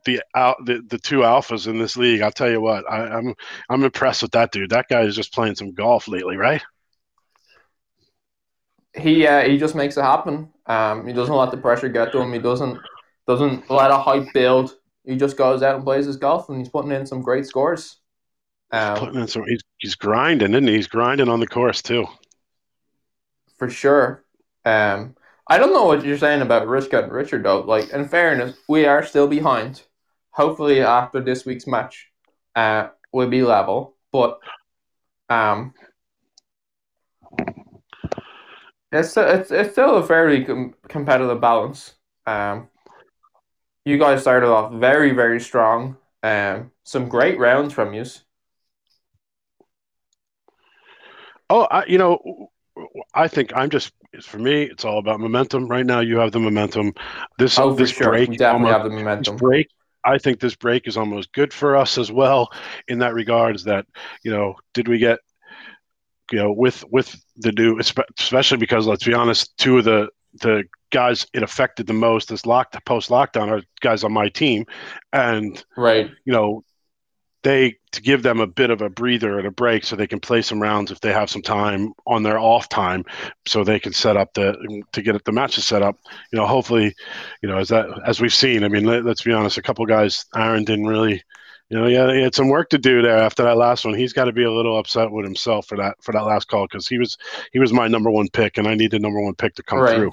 [0.04, 2.22] the out the, the two alphas in this league.
[2.22, 3.34] I'll tell you what, I, I'm
[3.68, 4.70] I'm impressed with that dude.
[4.70, 6.62] That guy is just playing some golf lately, right?
[8.94, 10.50] He uh, he just makes it happen.
[10.66, 12.32] Um, he doesn't let the pressure get to him.
[12.32, 12.78] He doesn't
[13.26, 14.77] doesn't let a hype build.
[15.08, 17.96] He just goes out and plays his golf, and he's putting in some great scores.
[18.70, 20.74] Um, Putting in some, he's, he's grinding, isn't he?
[20.76, 22.06] He's grinding on the course too.
[23.58, 24.24] for sure.
[24.64, 25.16] Um,
[25.48, 27.60] I don't know what you're saying about Rich getting Richard though.
[27.62, 29.82] Like in fairness, we are still behind.
[30.32, 32.08] Hopefully, after this week's match,
[32.54, 33.96] uh, we'll be level.
[34.12, 34.38] But
[35.30, 35.72] um,
[38.92, 41.94] it's it's it's still a fairly com- competitive balance.
[42.26, 42.68] Um,
[43.88, 45.96] you guys started off very very strong.
[46.22, 48.04] Um, some great rounds from you.
[51.50, 52.48] Oh, I, you know,
[53.14, 54.64] I think I'm just for me.
[54.64, 55.66] It's all about momentum.
[55.66, 56.92] Right now, you have the momentum.
[57.38, 59.36] This Oh, this sure, break we definitely almost- have the momentum.
[59.36, 59.68] break
[60.04, 62.48] i think this break is almost good for us as well
[62.86, 63.84] in that regards that
[64.22, 65.18] you know did we get
[66.30, 70.64] you know with with the new especially because let's be honest two of the the
[70.90, 74.64] guys it affected the most this locked post lockdown are guys on my team
[75.12, 76.10] and Right.
[76.24, 76.64] you know
[77.44, 80.20] they to give them a bit of a breather and a break so they can
[80.20, 83.04] play some rounds if they have some time on their off time
[83.46, 85.96] so they can set up the to get the matches set up
[86.32, 86.94] you know hopefully
[87.42, 89.84] you know as that as we've seen i mean let, us be honest a couple
[89.86, 91.22] guys aaron didn't really
[91.70, 94.12] you know yeah he had some work to do there after that last one he's
[94.12, 96.88] got to be a little upset with himself for that for that last call because
[96.88, 97.16] he was
[97.52, 99.82] he was my number one pick and i need the number one pick to come
[99.82, 99.84] Right.
[99.84, 100.12] through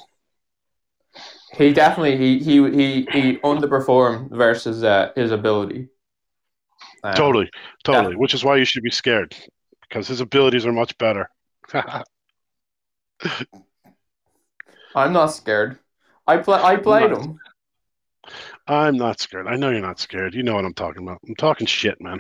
[1.54, 5.90] He definitely he he he, he underperformed versus uh, his ability.
[7.04, 7.50] Um, totally
[7.84, 9.36] totally which is why you should be scared
[9.82, 11.30] because his abilities are much better
[14.96, 15.80] I'm not scared.
[16.28, 16.60] I play.
[16.62, 17.40] I played him.
[18.68, 19.48] I'm not scared.
[19.48, 20.34] I know you're not scared.
[20.34, 21.20] You know what I'm talking about.
[21.28, 22.20] I'm talking shit, man.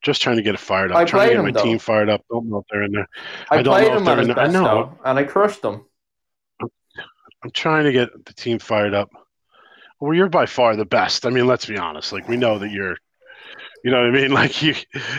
[0.00, 0.96] Just trying to get it fired up.
[0.96, 1.62] I trying to get him, my though.
[1.62, 2.24] team fired up.
[2.30, 3.08] Don't know if they're in there.
[3.50, 4.64] I, I don't played know if they're at his I know.
[4.64, 5.84] though, and I crushed him.
[7.44, 9.10] I'm trying to get the team fired up.
[10.00, 11.26] Well, you're by far the best.
[11.26, 12.12] I mean, let's be honest.
[12.12, 12.96] Like we know that you're.
[13.84, 14.30] You know what I mean?
[14.32, 14.74] Like you,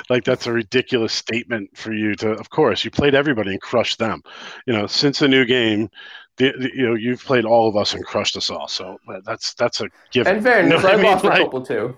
[0.10, 2.32] like that's a ridiculous statement for you to.
[2.32, 4.24] Of course, you played everybody and crushed them.
[4.66, 5.90] You know, since the new game,
[6.38, 8.68] the, the, you know you've played all of us and crushed us all.
[8.68, 10.38] So that's that's a given.
[10.38, 11.06] In fairness, You know I, I mean?
[11.06, 11.96] lost Like- a couple too.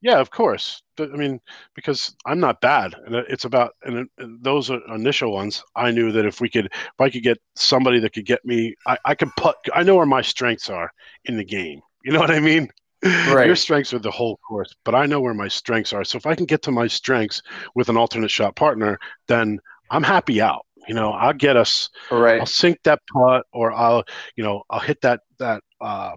[0.00, 0.82] Yeah, of course.
[0.98, 1.40] But, I mean,
[1.74, 5.64] because I'm not bad, and it's about and, and those are initial ones.
[5.74, 8.74] I knew that if we could, if I could get somebody that could get me,
[8.86, 9.56] I, I could put.
[9.74, 10.92] I know where my strengths are
[11.24, 11.80] in the game.
[12.04, 12.68] You know what I mean?
[13.02, 13.46] Right.
[13.46, 16.04] Your strengths are the whole course, but I know where my strengths are.
[16.04, 17.42] So if I can get to my strengths
[17.74, 19.58] with an alternate shot partner, then
[19.90, 20.63] I'm happy out.
[20.88, 21.90] You know, I'll get us.
[22.10, 22.40] Right.
[22.40, 24.04] I'll sink that putt, or I'll,
[24.36, 26.12] you know, I'll hit that that uh,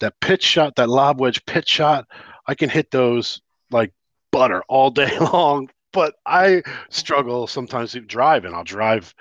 [0.00, 2.06] that pitch shot, that lob wedge pitch shot.
[2.46, 3.40] I can hit those
[3.70, 3.92] like
[4.32, 5.70] butter all day long.
[5.92, 8.52] But I struggle sometimes even driving.
[8.52, 9.14] I'll drive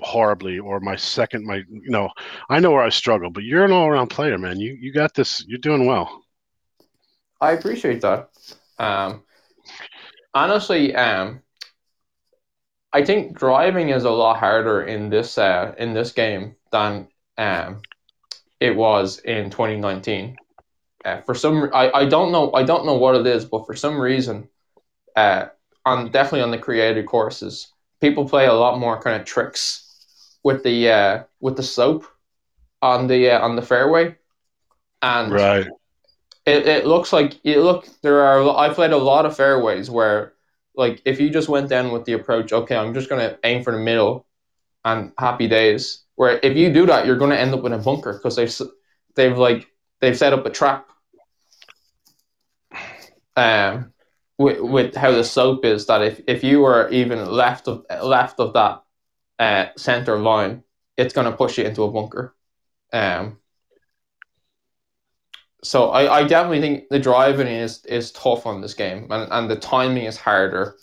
[0.00, 2.08] horribly, or my second, my you know,
[2.48, 3.30] I know where I struggle.
[3.30, 4.58] But you're an all around player, man.
[4.58, 5.44] You you got this.
[5.46, 6.22] You're doing well.
[7.40, 8.30] I appreciate that.
[8.78, 9.22] Um,
[10.34, 11.40] honestly, um,
[12.98, 17.08] I think driving is a lot harder in this uh, in this game than
[17.38, 17.82] um,
[18.60, 20.38] it was in 2019.
[21.04, 23.76] Uh, for some, I, I don't know I don't know what it is, but for
[23.76, 24.48] some reason,
[25.16, 25.46] uh,
[25.86, 29.86] on definitely on the created courses, people play a lot more kind of tricks
[30.44, 32.04] with the uh, with the slope
[32.82, 34.16] on the uh, on the fairway,
[35.02, 35.66] and Right.
[36.46, 40.34] it, it looks like you look there are I've played a lot of fairways where
[40.78, 43.72] like if you just went down with the approach okay I'm just gonna aim for
[43.72, 44.26] the middle
[44.84, 48.14] and happy days where if you do that you're gonna end up in a bunker
[48.14, 48.54] because they've
[49.16, 49.66] they've like
[50.00, 50.88] they've set up a trap
[53.36, 53.92] um
[54.38, 58.38] with, with how the slope is that if, if you were even left of left
[58.38, 58.82] of that
[59.40, 60.62] uh, center line
[60.96, 62.34] it's gonna push you into a bunker
[62.92, 63.38] um
[65.68, 69.50] so I, I definitely think the driving is is tough on this game and, and
[69.50, 70.76] the timing is harder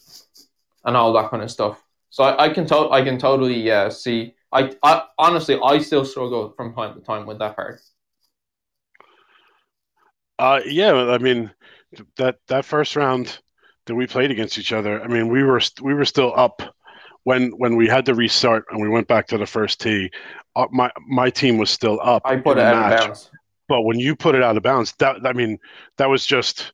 [0.86, 1.84] and all that kind of stuff.
[2.10, 6.06] So I, I can to- I can totally uh, see I, I honestly I still
[6.06, 7.82] struggle from time to time with that part.
[10.38, 11.52] Uh, yeah, I mean
[12.18, 13.40] that that first round
[13.86, 15.02] that we played against each other.
[15.02, 16.62] I mean, we were we were still up
[17.24, 20.12] when when we had to restart and we went back to the first tee.
[20.56, 22.26] Uh, my my team was still up.
[22.26, 23.30] I put it out of bounds.
[23.68, 25.60] But when you put it out of bounds, that I mean,
[25.98, 26.74] that was just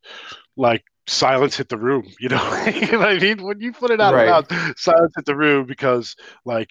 [0.57, 2.05] like silence hit the room.
[2.19, 3.43] You know, you know what I mean?
[3.43, 4.27] When you put it out Right.
[4.27, 4.47] of bounds,
[4.81, 6.69] silence hit the room because like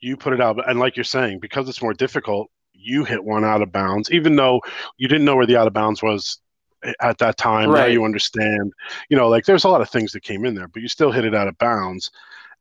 [0.00, 3.44] you put it out, and like you're saying, because it's more difficult, you hit one
[3.44, 4.60] out of bounds, even though
[4.98, 6.40] you didn't know where the out of bounds was
[6.84, 7.72] eh, at that time.
[7.72, 8.72] Now you understand.
[9.08, 11.12] You know, like there's a lot of things that came in there, but you still
[11.12, 12.10] hit it out of bounds,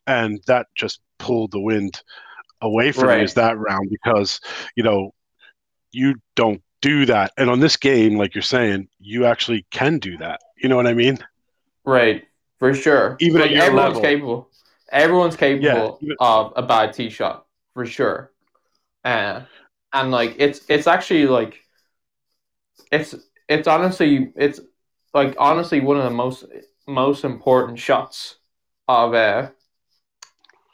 [0.07, 2.01] and that just pulled the wind
[2.61, 3.17] away from Right.
[3.17, 4.39] you as that round because
[4.75, 5.11] you know
[5.91, 7.31] you don't do that.
[7.37, 10.41] And on this game, like you're saying, you actually can do that.
[10.57, 11.17] You know what I mean?
[11.85, 12.25] Right,
[12.57, 13.17] for sure.
[13.19, 14.01] Even at like your everyone's level.
[14.01, 14.49] capable.
[14.91, 18.31] Everyone's capable even- of a bad tee shot for sure.
[19.03, 19.41] Uh,
[19.93, 21.61] and like it's it's actually like
[22.91, 23.15] it's
[23.47, 24.59] it's honestly it's
[25.13, 26.45] like honestly one of the most
[26.87, 28.37] most important shots
[28.87, 29.49] of uh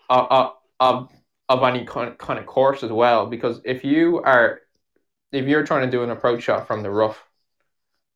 [0.09, 1.09] of of, of,
[1.49, 4.61] of any kind kind of course as well because if you are
[5.35, 7.29] if you're trying to do an approach shot from the rough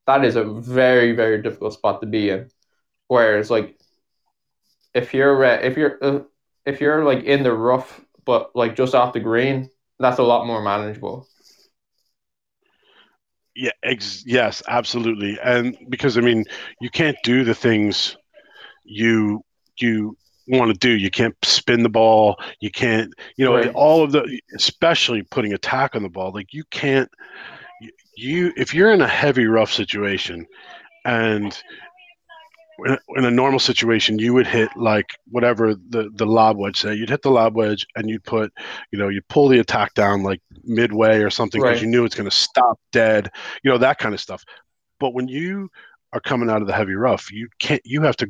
[0.06, 2.48] that is a very very difficult spot to be in
[3.08, 3.76] whereas like
[4.94, 6.20] if you're uh, if you're uh,
[6.66, 10.46] if you're like in the rough but like just off the green that's a lot
[10.46, 11.28] more manageable
[13.56, 15.38] Yeah, ex- yes, absolutely.
[15.42, 16.44] And because I mean,
[16.80, 18.16] you can't do the things
[18.84, 19.42] you
[19.78, 20.16] you
[20.58, 20.90] want to do.
[20.90, 22.36] You can't spin the ball.
[22.60, 23.72] You can't, you know, Right.
[23.74, 26.32] all of the, especially putting attack on the ball.
[26.32, 27.10] Like you can't,
[28.16, 30.46] you if you're in a heavy rough situation,
[31.04, 31.62] and
[33.16, 36.94] in a, normal situation, you would hit like whatever the the lob wedge say.
[36.94, 38.52] You'd hit the lob wedge, and you'd put,
[38.90, 41.82] you know, you'd pull the attack down like midway or something because Right.
[41.82, 43.30] you knew it's going to stop dead.
[43.62, 44.44] You know that kind of stuff.
[44.98, 45.70] But when you
[46.12, 47.82] are coming out of the heavy rough, you can't.
[47.84, 48.28] You have to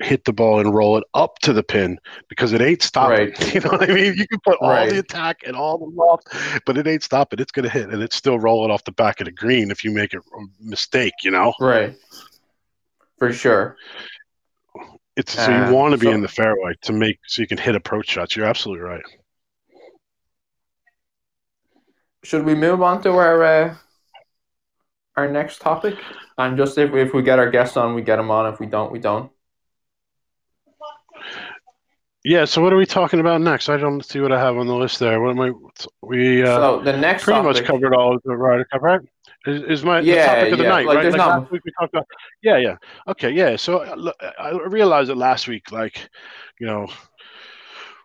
[0.00, 3.30] hit the ball and roll it up to the pin because it ain't stopping.
[3.30, 3.54] Right.
[3.54, 4.14] You know what I mean?
[4.14, 4.90] You can put all Right.
[4.90, 6.28] the attack and all the loft,
[6.66, 7.40] but it ain't stopping.
[7.40, 9.82] It's going to hit, and it's still rolling off the back of the green if
[9.84, 10.18] you make a
[10.60, 11.14] mistake.
[11.22, 11.52] You know.
[11.60, 11.94] right
[13.18, 13.76] for sure
[15.16, 17.48] It's so Uh, you want to be so- in the fairway to make so you
[17.48, 18.36] can hit approach shots.
[18.36, 19.02] You're absolutely right.
[22.24, 23.74] should we move on to our uh,
[25.16, 25.96] our next topic
[26.36, 28.66] and just if, if we get our guests on we get them on if we
[28.66, 29.32] don't we don't
[32.28, 32.44] Yeah.
[32.44, 33.70] So what are we talking about next?
[33.70, 35.18] I don't see what I have on the list there.
[35.18, 35.50] What am I?
[36.02, 39.00] We uh, so the next pretty topic much covered all of the Ryder Cup, right?
[39.46, 41.06] Is, is my Yeah, topic of the yeah, night, like, right?
[41.06, 42.06] Like not- last week we talked about.
[42.42, 42.76] Yeah, yeah.
[43.06, 43.56] Okay, yeah.
[43.56, 46.06] So uh, look, I realized that last week, like,
[46.60, 46.86] you know,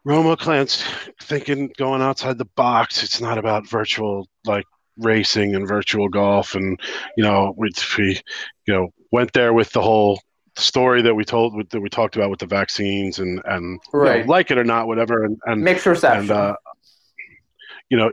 [0.05, 0.83] Roma Clance
[1.21, 3.03] thinking going outside the box.
[3.03, 4.65] It's not about virtual like
[4.97, 6.79] racing and virtual golf, and
[7.17, 8.21] you know, we, we
[8.67, 10.21] you know went there with the whole
[10.55, 14.23] story that we told that we talked about with the vaccines and and you know,
[14.27, 16.55] like it or not, whatever, and and, mixed reception and uh,
[17.89, 18.11] you know,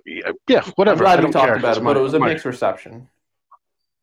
[0.48, 1.04] yeah, I'm whatever.
[1.04, 1.56] glad I we talked care.
[1.56, 3.08] about It's it my- but it was a my- mixed reception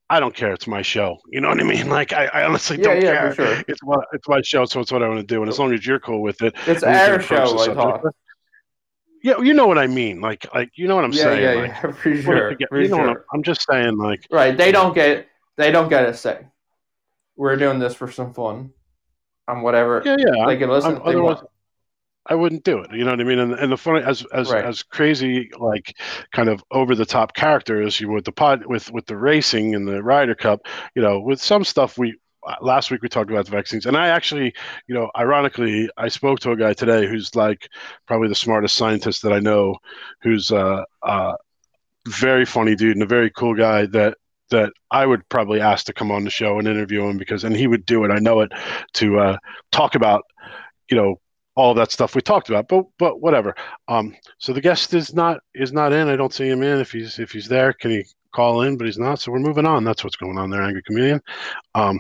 [0.10, 0.54] I don't care.
[0.54, 1.18] It's my show.
[1.34, 1.90] You know what I mean?
[1.90, 3.30] Like I, I honestly yeah don't yeah care.
[3.34, 5.42] for sure It's what it's my show, so it's what I want to do.
[5.42, 7.66] And as long as you're cool with it, it's and we can our show I
[7.66, 7.76] subject.
[7.76, 8.02] thought
[9.22, 10.22] Yeah, you know what I mean.
[10.22, 11.44] Like like you know what I'm yeah saying.
[11.44, 13.98] yeah like, yeah for sure for you know what I'm, I'm just saying.
[13.98, 16.40] Like right they don't get they don't get a say
[17.38, 18.72] we're doing this for some fun
[19.48, 20.46] and whatever yeah, yeah.
[20.46, 21.50] they can listen I'm- if they otherwise, want
[22.30, 22.92] I wouldn't do it.
[22.92, 23.40] You know what I mean?
[23.40, 24.66] And, and the funny, as as Right.
[24.66, 25.96] as crazy, like
[26.34, 29.88] kind of over the top characters, you with the pod with with the racing and
[29.88, 30.68] the Ryder Cup.
[30.94, 32.18] You know, with some stuff we
[32.62, 34.54] last week we talked about the vaccines, and I actually,
[34.88, 37.70] you know, ironically, I spoke to a guy today who's like
[38.08, 39.78] probably the smartest scientist that I know,
[40.22, 41.34] who's uh, uh
[42.08, 44.18] very funny dude and a very cool guy that
[44.50, 47.56] that I would probably ask to come on the show and interview him because and
[47.56, 48.12] he would do it.
[48.12, 48.52] I know it
[48.94, 49.38] to uh,
[49.72, 50.24] talk about
[50.90, 51.20] you know
[51.58, 52.68] all that stuff we talked about.
[52.70, 53.56] But but whatever.
[53.88, 56.08] Um, so the guest is not is not in.
[56.08, 56.80] I don't see him in.
[56.80, 58.78] If he's if he's there, can he call in?
[58.78, 59.20] But he's not.
[59.20, 59.84] So we're moving on.
[59.84, 61.22] That's what's going on there, angry comedian.
[61.76, 62.00] Um,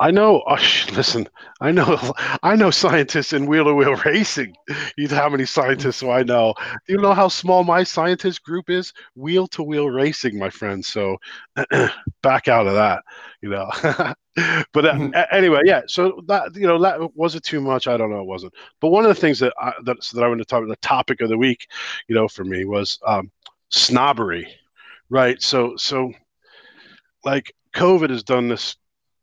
[0.00, 0.42] I, know.
[0.46, 0.56] Oh,
[0.92, 1.28] listen,
[1.60, 1.98] I know.
[2.42, 4.54] I know scientists in wheel to wheel racing.
[4.96, 6.54] You know how many scientists do I know?
[6.86, 8.92] Do you know how small my scientist group is?
[9.14, 10.84] Wheel to wheel racing, my friend.
[10.84, 11.18] So
[12.22, 13.02] back out of that.
[13.42, 13.70] You know.
[14.72, 15.82] but uh, a- anyway, yeah.
[15.86, 17.86] So that you know, that was it too much?
[17.86, 18.20] I don't know.
[18.20, 18.54] It wasn't.
[18.80, 20.70] But one of the things that I, that, so that I want to talk about,
[20.70, 21.66] the topic of the week,
[22.08, 23.30] you know, for me was um,
[23.68, 24.48] snobbery,
[25.10, 25.40] right?
[25.42, 26.10] So so
[27.24, 28.76] like COVID has done this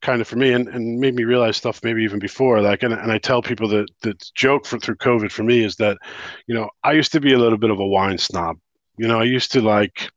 [0.08, 2.94] kind of for me and, and made me realize stuff maybe even before like and,
[2.94, 5.98] and i tell people that the joke for through covid for me is that
[6.48, 8.56] you know i used to be a little bit of a wine snob.
[8.98, 10.10] You know i used to like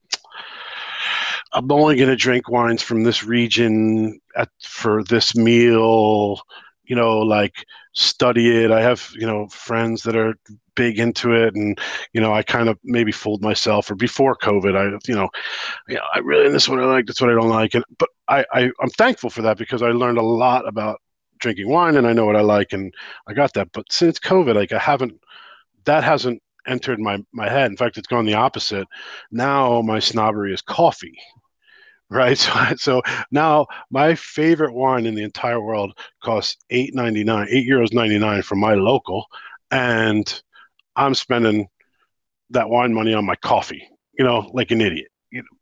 [1.52, 6.40] i'm only going to drink wines from this region at for this meal
[6.90, 10.34] you know like study it i have you know friends that are
[10.74, 11.80] big into it and
[12.12, 15.30] you know i kind of maybe fooled myself or before covid i you know
[15.88, 18.08] yeah, I really this is what I like, that's what I don't like, and but
[18.28, 21.00] I, I I'm thankful for that because I learned a lot about
[21.38, 22.92] drinking wine and I know what I like and
[23.26, 23.68] I got that.
[23.72, 25.18] But since COVID, like I haven't,
[25.84, 27.70] that hasn't entered my my head.
[27.70, 28.86] In fact, it's gone the opposite.
[29.30, 31.18] Now my snobbery is coffee,
[32.10, 32.38] right?
[32.76, 37.68] So so now my favorite wine in the entire world costs eight ninety nine, eight
[37.68, 39.26] euros ninety nine from my local,
[39.70, 40.42] and
[40.96, 41.68] I'm spending
[42.50, 45.08] that wine money on my coffee, you know, like an idiot.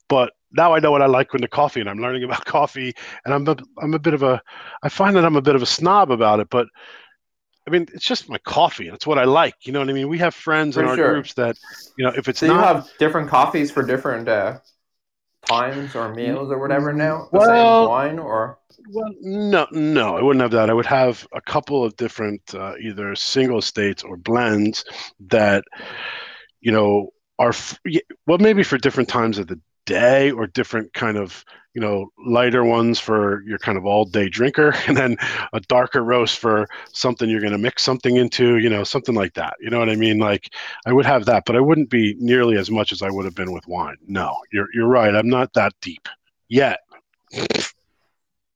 [0.09, 2.95] But now I know what I like when the coffee, and I'm learning about coffee.
[3.25, 4.41] And I'm a, I'm a bit of a,
[4.83, 6.49] I find that I'm a bit of a snob about it.
[6.51, 6.67] But
[7.67, 9.55] I mean, it's just my coffee, and it's what I like.
[9.67, 10.09] You know what I mean?
[10.09, 11.13] We have friends For in our sure.
[11.13, 11.57] groups that,
[11.97, 14.59] you know, if it's So you have different coffees for different uh,
[15.49, 17.29] times or meals or whatever now?
[17.33, 18.59] The Well- wine or
[18.91, 20.71] well, no, no, I wouldn't have that.
[20.71, 24.85] I would have a couple of different, uh, either single states or blends
[25.29, 25.65] that,
[26.61, 27.79] you know, are f-
[28.27, 32.63] well, maybe for different times of the day or different kind of, you know, lighter
[32.65, 35.17] ones for your kind of all day drinker, and then
[35.53, 39.33] a darker roast for something you're going to mix something into, you know, something like
[39.35, 39.55] that.
[39.61, 40.19] You know what I mean?
[40.19, 40.51] Like
[40.87, 43.35] I would have that, but I wouldn't be nearly as much as I would have
[43.35, 43.97] been with wine.
[44.07, 45.15] No, you're you're right.
[45.15, 46.07] I'm not that deep
[46.49, 46.81] yet.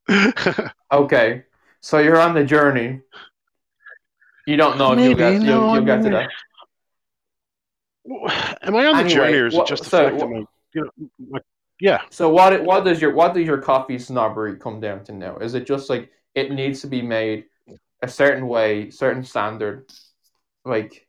[0.93, 1.45] Okay.
[1.81, 3.01] So you're on the journey.
[4.47, 6.31] You don't know if you'll get no, you'll, you'll get to mean, that.
[8.63, 10.29] Am I on the Anyway, journey, or is what- it just the so fact that
[10.29, 11.41] my, you know, my,
[11.81, 15.39] yeah, So what what does your what does your coffee snobbery come down to now?
[15.39, 17.47] Is it just like it needs to be made
[18.03, 19.91] a certain way, certain standard?
[20.65, 21.07] Like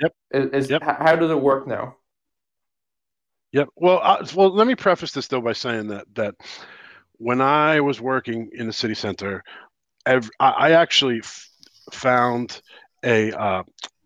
[0.00, 0.12] Yep.
[0.32, 0.82] Is, is Yep.
[0.82, 1.96] how does it work now?
[3.52, 3.68] Yep.
[3.76, 6.34] Well, uh, well, let me preface this though by saying that that
[7.14, 9.42] when I was working in the city center,
[10.06, 11.48] ev I, I actually f-
[11.92, 12.60] found
[13.04, 13.62] a uh,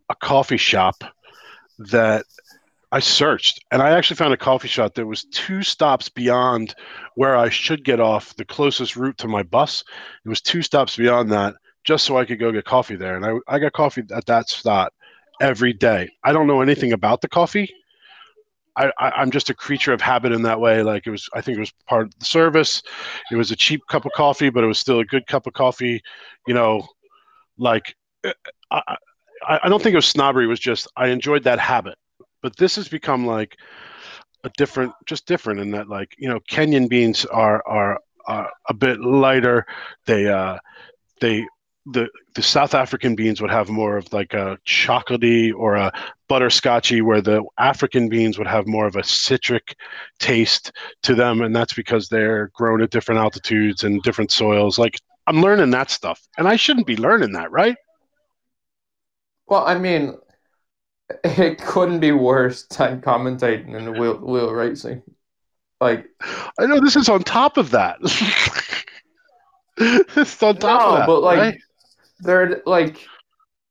[0.08, 1.02] a coffee shop
[1.78, 2.24] that
[2.92, 6.74] I searched, and I actually found a coffee shop that was two stops beyond
[7.14, 9.82] where I should get off the closest route to my bus.
[10.26, 13.24] It was two stops beyond that, just so I could go get coffee there, and
[13.24, 14.92] I I got coffee at that spot
[15.40, 16.10] every day.
[16.22, 17.72] I don't know anything about the coffee.
[18.76, 20.82] I, I, I'm just a creature of habit in that way.
[20.82, 22.82] Like it was, I think it was part of the service.
[23.30, 25.54] It was a cheap cup of coffee, but it was still a good cup of
[25.54, 26.02] coffee.
[26.46, 26.86] You know,
[27.58, 28.32] like uh,
[28.70, 28.96] I,
[29.46, 30.44] I, I don't think it was snobbery.
[30.44, 31.96] It was just I enjoyed that habit.
[32.42, 33.56] But this has become like
[34.44, 38.74] a different, just different in that, like you know, Kenyan beans are are, are a
[38.74, 39.64] bit lighter.
[40.06, 40.58] They uh,
[41.20, 41.46] they
[41.86, 45.92] the the South African beans would have more of like a chocolatey or a
[46.28, 49.76] butterscotchy, where the African beans would have more of a citric
[50.18, 50.72] taste
[51.02, 54.78] to them, and that's because they're grown at different altitudes and different soils.
[54.78, 57.76] Like I'm learning that stuff, and I shouldn't be learning that, right?
[59.46, 60.16] Well, I mean,
[61.24, 65.02] it couldn't be worse than commentating in the wheel wheel racing.
[65.80, 66.06] Like
[66.58, 67.98] I know this is on top of that.
[69.78, 71.58] is on top no, of that, but like right?
[72.20, 73.06] they're like,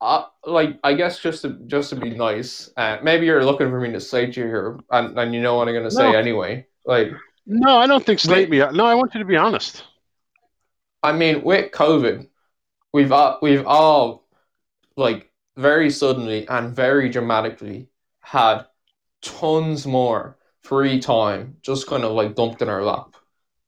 [0.01, 3.79] uh, like I guess just to just to be nice, uh, maybe you're looking for
[3.79, 6.17] me to slate you here, and, and you know what I'm gonna say No.
[6.17, 6.65] anyway.
[6.85, 7.11] Like,
[7.45, 8.57] No, I don't think slate me.
[8.57, 9.85] No, I want you to be honest.
[11.03, 12.27] I mean, with COVID,
[12.93, 14.27] we've all we've all
[14.97, 17.89] like very suddenly and very dramatically
[18.21, 18.65] had
[19.21, 23.15] tons more free time just kind of like dumped in our lap.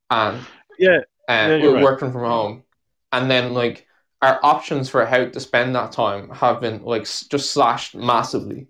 [0.10, 0.46] And
[0.80, 1.84] Yeah, uh, Yeah, right.
[1.84, 2.64] working from home.
[3.12, 3.88] And then like
[4.22, 8.68] our options for how to spend that time have been like just slashed massively.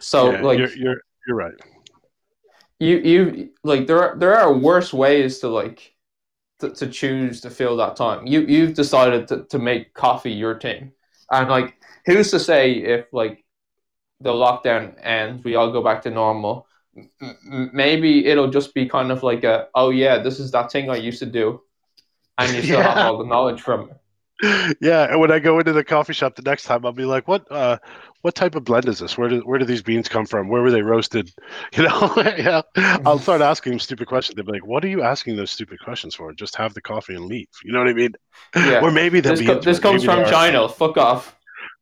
[0.00, 1.54] So yeah, like you're you're you're right.
[2.78, 5.94] you you like there are there are worse ways to like
[6.60, 8.26] to, to choose to fill that time.
[8.26, 10.92] You you've decided to, to make coffee your thing.
[11.30, 11.76] And like
[12.06, 13.44] who's to say if like
[14.20, 16.66] the lockdown ends we all go back to normal
[17.20, 20.90] M- maybe it'll just be kind of like a oh yeah this is that thing
[20.90, 21.60] i used to do
[22.38, 23.96] and you still have all the knowledge from it
[24.80, 27.28] Yeah, and when I go into the coffee shop the next time, I'll be like,
[27.28, 27.78] "What, uh,
[28.22, 29.16] what type of blend is this?
[29.16, 30.48] Where did where do these beans come from?
[30.48, 31.30] Where were they roasted?"
[31.76, 32.62] You know, yeah.
[33.06, 34.34] I'll start asking them stupid questions.
[34.34, 36.32] They'll be like, "What are you asking those stupid questions for?
[36.32, 38.14] Just have the coffee and leave." You know what I mean?
[38.56, 38.80] Yeah.
[38.82, 41.36] Or maybe they'll this, be co- this comes from china fuck off.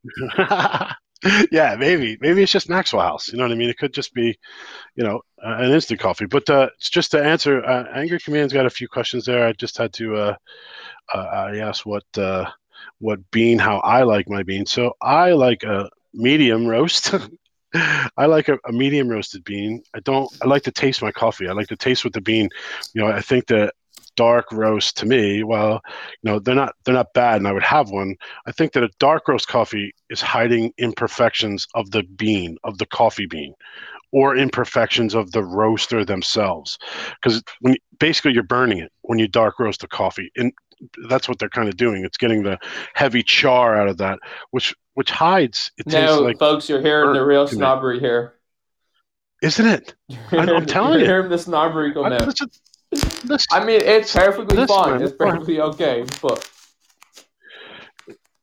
[1.52, 3.28] yeah, maybe maybe it's just Maxwell House.
[3.28, 3.68] You know what I mean?
[3.68, 4.38] It could just be,
[4.96, 6.26] you know, uh, an instant coffee.
[6.26, 9.46] But uh, it's just to answer, uh, Angry Command's got a few questions there.
[9.46, 10.16] I just had to.
[10.16, 10.36] Uh,
[11.14, 12.50] uh, I asked what uh,
[12.98, 14.66] what bean, how I like my bean.
[14.66, 17.14] So I like a medium roast.
[17.74, 19.82] I like a, a medium roasted bean.
[19.94, 20.30] I don't.
[20.42, 21.48] I like to taste my coffee.
[21.48, 22.48] I like to taste with the bean.
[22.94, 23.74] You know, I think that
[24.16, 25.80] dark roast to me, well,
[26.22, 28.16] you know, they're not they're not bad, and I would have one.
[28.46, 32.86] I think that a dark roast coffee is hiding imperfections of the bean, of the
[32.86, 33.54] coffee bean,
[34.12, 36.78] or imperfections of the roaster themselves,
[37.20, 40.52] because when basically you're burning it when you dark roast the coffee, and
[41.08, 42.04] that's what they're kind of doing.
[42.04, 42.58] It's getting the
[42.94, 44.18] heavy char out of that,
[44.50, 45.70] which which hides.
[45.78, 48.34] It now like, folks you're hearing the real snobbery here
[49.42, 49.94] isn't it?
[50.32, 51.06] I'm telling you're you.
[51.06, 52.50] hearing the snobbery I, listen,
[52.92, 55.02] listen, I mean, it's perfectly fine.
[55.02, 56.04] It's perfectly okay.
[56.22, 56.48] But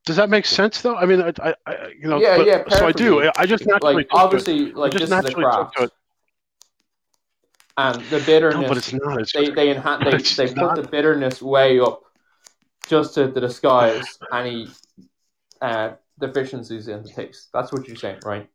[0.06, 0.96] does that make sense though?
[0.96, 3.30] I mean, I, I, I you know, Yeah, but- yeah, so I do.
[3.38, 4.24] I just naturally like, took to it.
[4.24, 5.92] obviously, like just this is a craft, to it.
[7.78, 9.22] and the bitterness, No, but it's not.
[9.22, 10.76] It's they they enha- they they put not.
[10.78, 12.04] the bitterness way up,
[12.88, 14.68] just to, to disguise any
[15.62, 17.50] uh, deficiencies in the taste.
[17.54, 18.50] That's what you're saying, right?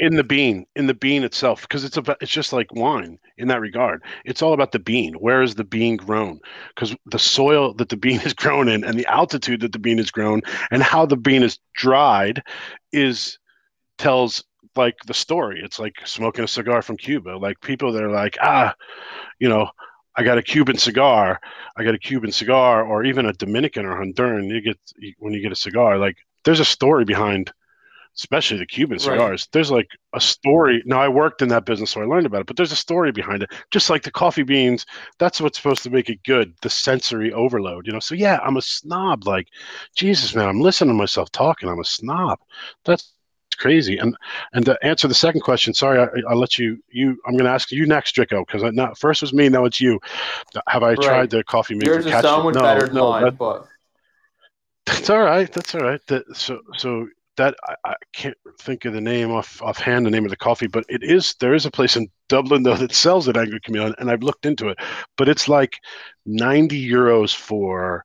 [0.00, 2.16] In the bean, in the bean itself, because it's about.
[2.20, 4.02] It's just like wine in that regard.
[4.24, 5.14] It's all about the bean.
[5.14, 6.40] Where is the bean grown?
[6.74, 9.98] Because the soil that the bean is grown in, and the altitude that the bean
[9.98, 10.40] is grown,
[10.70, 12.42] and how the bean is dried,
[12.92, 13.38] is
[13.98, 14.42] tells
[14.76, 15.60] like the story.
[15.62, 17.36] It's like smoking a cigar from Cuba.
[17.36, 18.74] Like people that are like, ah,
[19.38, 19.68] you know,
[20.16, 21.40] I got a Cuban cigar.
[21.76, 24.48] I got a Cuban cigar, or even a Dominican or Honduran.
[24.48, 24.78] You get
[25.18, 27.52] when you get a cigar, like there's a story behind,
[28.16, 29.02] especially the Cuban Right.
[29.02, 29.48] cigars.
[29.52, 30.82] There's like a story.
[30.86, 32.46] Now I worked in that business, so I learned about it.
[32.46, 33.50] But there's a story behind it.
[33.70, 34.84] Just like the coffee beans,
[35.18, 36.54] that's what's supposed to make it good.
[36.62, 38.00] The sensory overload, you know.
[38.00, 39.26] So yeah, I'm a snob.
[39.26, 39.48] Like,
[39.96, 41.68] Jesus, man, I'm listening to myself talking.
[41.68, 42.38] I'm a snob.
[42.84, 43.14] That's
[43.56, 43.98] crazy.
[43.98, 44.16] And
[44.52, 46.78] and to answer the second question, sorry, I, I'll let you.
[46.90, 49.80] You, I'm going to ask you next, Drico, because not first was me, now it's
[49.80, 50.00] you.
[50.68, 51.02] Have I Right.
[51.02, 51.92] tried the coffee maker?
[51.94, 53.66] Yours is so much No, better than no, mine, that- but
[54.86, 55.50] that's all right.
[55.52, 56.00] That's all right.
[56.08, 57.06] That, so so
[57.40, 60.66] that I, I can't think of the name off offhand, the name of the coffee,
[60.66, 63.94] but it is there is a place in Dublin though that sells it Angry Chameleon,
[63.98, 64.78] and I've looked into it,
[65.16, 65.78] but it's like
[66.26, 68.04] ninety euros for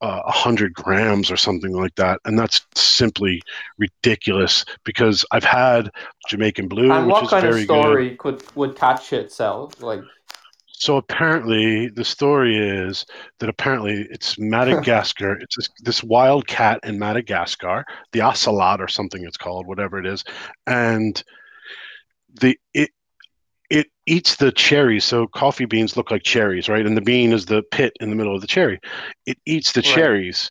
[0.00, 3.42] uh, a hundred grams or something like that, and that's simply
[3.76, 5.90] ridiculous because I've had
[6.28, 7.82] Jamaican Blue, and which what is kind of very good.
[7.82, 9.82] story could would catch itself?
[9.82, 10.00] Like,
[10.80, 13.06] So apparently, the story is
[13.38, 15.34] that apparently it's Madagascar.
[15.40, 20.06] it's this, this wild cat in Madagascar, the ocelot or something it's called, whatever it
[20.06, 20.24] is,
[20.66, 21.22] and
[22.40, 22.90] the it
[23.70, 25.04] it eats the cherries.
[25.04, 26.86] So coffee beans look like cherries, right?
[26.86, 28.80] And the bean is the pit in the middle of the cherry.
[29.26, 29.94] It eats the Right.
[29.94, 30.50] cherries,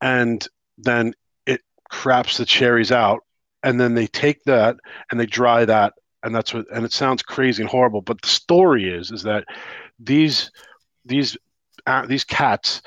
[0.00, 0.46] and
[0.78, 1.14] then
[1.46, 1.60] it
[1.90, 3.20] craps the cherries out,
[3.62, 4.76] and then they take that
[5.10, 6.66] and they dry that, and that's what.
[6.72, 9.44] And it sounds crazy and horrible, but the story is is that
[9.98, 10.50] these
[11.04, 11.36] these
[11.86, 12.82] uh, these cats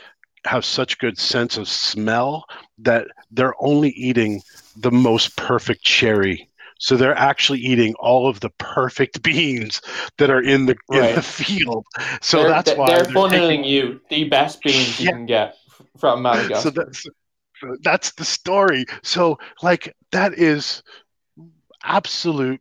[0.45, 2.45] have such good sense of smell
[2.79, 4.41] that they're only eating
[4.75, 6.49] the most perfect cherry.
[6.79, 9.81] So they're actually eating all of the perfect beans
[10.17, 11.85] that are in the in the field.
[12.21, 15.57] So they're, that's they're, why they're funneling taking- you the best beans you can get
[15.97, 16.61] from Madagascar.
[16.61, 17.07] so that's
[17.83, 18.85] that's the story.
[19.03, 20.81] So like that is
[21.83, 22.59] absolute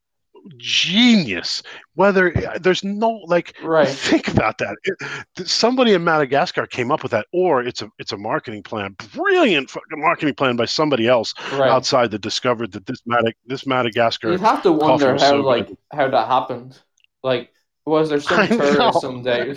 [0.57, 1.63] genius.
[1.95, 3.89] Whether there's no like right.
[3.89, 4.77] Think about that.
[4.85, 8.97] It- somebody in Madagascar came up with that, or it's a it's a marketing plan,
[9.15, 11.71] brilliant fucking marketing plan by somebody else Right.
[11.71, 14.31] outside that discovered that this Madag this Madagascar.
[14.33, 15.77] You'd have to wonder how so like good.
[15.93, 16.79] how that happened.
[17.23, 17.53] Like,
[17.85, 19.51] was there some tourist some day?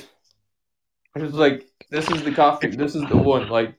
[1.15, 2.67] It was like, this is the coffee.
[2.69, 3.47] This is the one.
[3.47, 3.75] Like,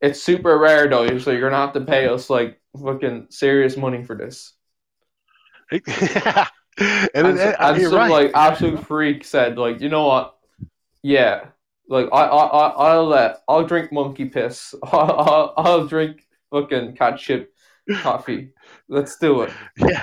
[0.00, 4.04] it's super rare though, so you're gonna have to pay us like fucking serious money
[4.04, 4.52] for this.
[5.72, 6.48] and,
[6.78, 8.10] And, and some right.
[8.10, 10.36] like absolute freak said, like, you know what?
[11.02, 11.46] Yeah,
[11.88, 14.74] like I, I, I I'll uh, I'll drink monkey piss.
[14.82, 17.52] I'll, I'll, I'll drink fucking cat shit
[18.02, 18.52] coffee.
[18.88, 19.52] Let's do it.
[19.76, 20.02] yeah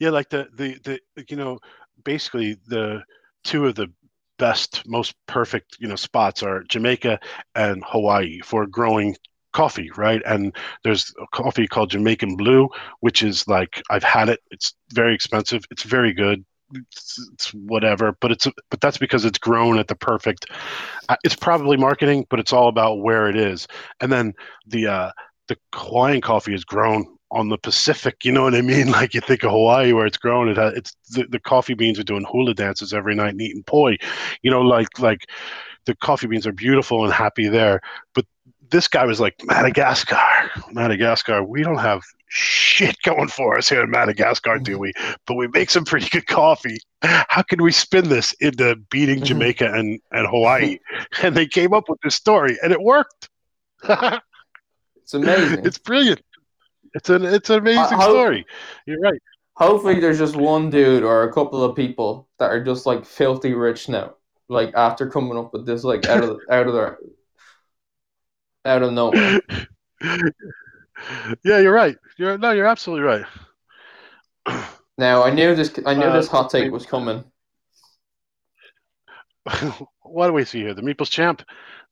[0.00, 1.58] yeah like the, the the you know
[2.04, 3.02] basically the
[3.42, 3.90] two of the
[4.38, 7.20] best most perfect you know spots are jamaica
[7.54, 9.16] and hawaii for growing
[9.54, 12.68] coffee right and there's a coffee called jamaican blue
[13.00, 16.44] which is like i've had it it's very expensive it's very good
[16.74, 20.46] it's, it's whatever but it's but that's because it's grown at the perfect
[21.08, 23.66] uh, it's probably marketing but it's all about where it is
[24.00, 24.32] and then
[24.66, 25.10] the uh
[25.48, 28.24] the hawaiian coffee is grown on the Pacific.
[28.24, 28.88] You know what I mean?
[28.94, 30.48] Like you think of Hawaii where it's grown.
[30.48, 33.64] It has, it's the, the coffee beans are doing hula dances every night and eating
[33.64, 33.96] poi.
[34.42, 35.28] You know, like like
[35.86, 37.80] the coffee beans are beautiful and happy there.
[38.14, 38.24] But
[38.74, 41.44] this guy was like Madagascar, Madagascar.
[41.44, 44.92] We don't have shit going for us here in Madagascar, do we?
[45.28, 46.78] But we make some pretty good coffee.
[47.02, 49.24] How can we spin this into beating Mhm.
[49.26, 50.78] Jamaica and and Hawaii?
[51.22, 53.30] And they came up with this story, and it worked.
[55.02, 55.66] It's amazing.
[55.66, 56.22] it's brilliant.
[56.94, 58.44] It's an it's an amazing how- story.
[58.86, 59.20] You're right.
[59.56, 63.52] Hopefully, there's just one dude or a couple of people that are just like filthy
[63.54, 64.14] rich now.
[64.48, 66.98] Like after coming up with this, like out of out of their
[68.64, 69.40] out of nowhere.
[71.44, 71.96] yeah, you're right.
[72.18, 73.24] You're no, you're absolutely right.
[74.96, 75.74] Now I knew this.
[75.84, 77.24] I knew Uh, this hot take was coming.
[80.02, 80.72] what do we see here?
[80.72, 81.42] The Meeples Champ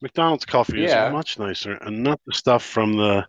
[0.01, 1.07] McDonald's coffee Yeah.
[1.07, 3.25] is much nicer, and not the stuff from the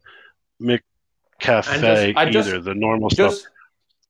[0.62, 2.60] McCafe And just- I just- either.
[2.60, 3.32] the normal stuff.
[3.32, 3.48] Just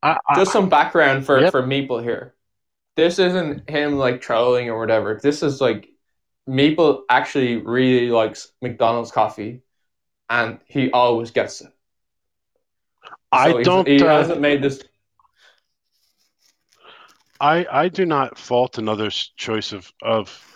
[0.03, 1.51] I, I, just some background for Yep.
[1.53, 2.35] for Meeple here.
[2.97, 5.19] This isn't him like trolling or whatever.
[5.23, 5.89] This is like
[6.49, 9.63] Meeple actually really likes McDonald's coffee,
[10.29, 11.73] and he always gets it.
[13.33, 13.89] I So don't.
[13.89, 14.83] He uh, hasn't made this.
[17.41, 20.54] I I do not fault another's choice of of.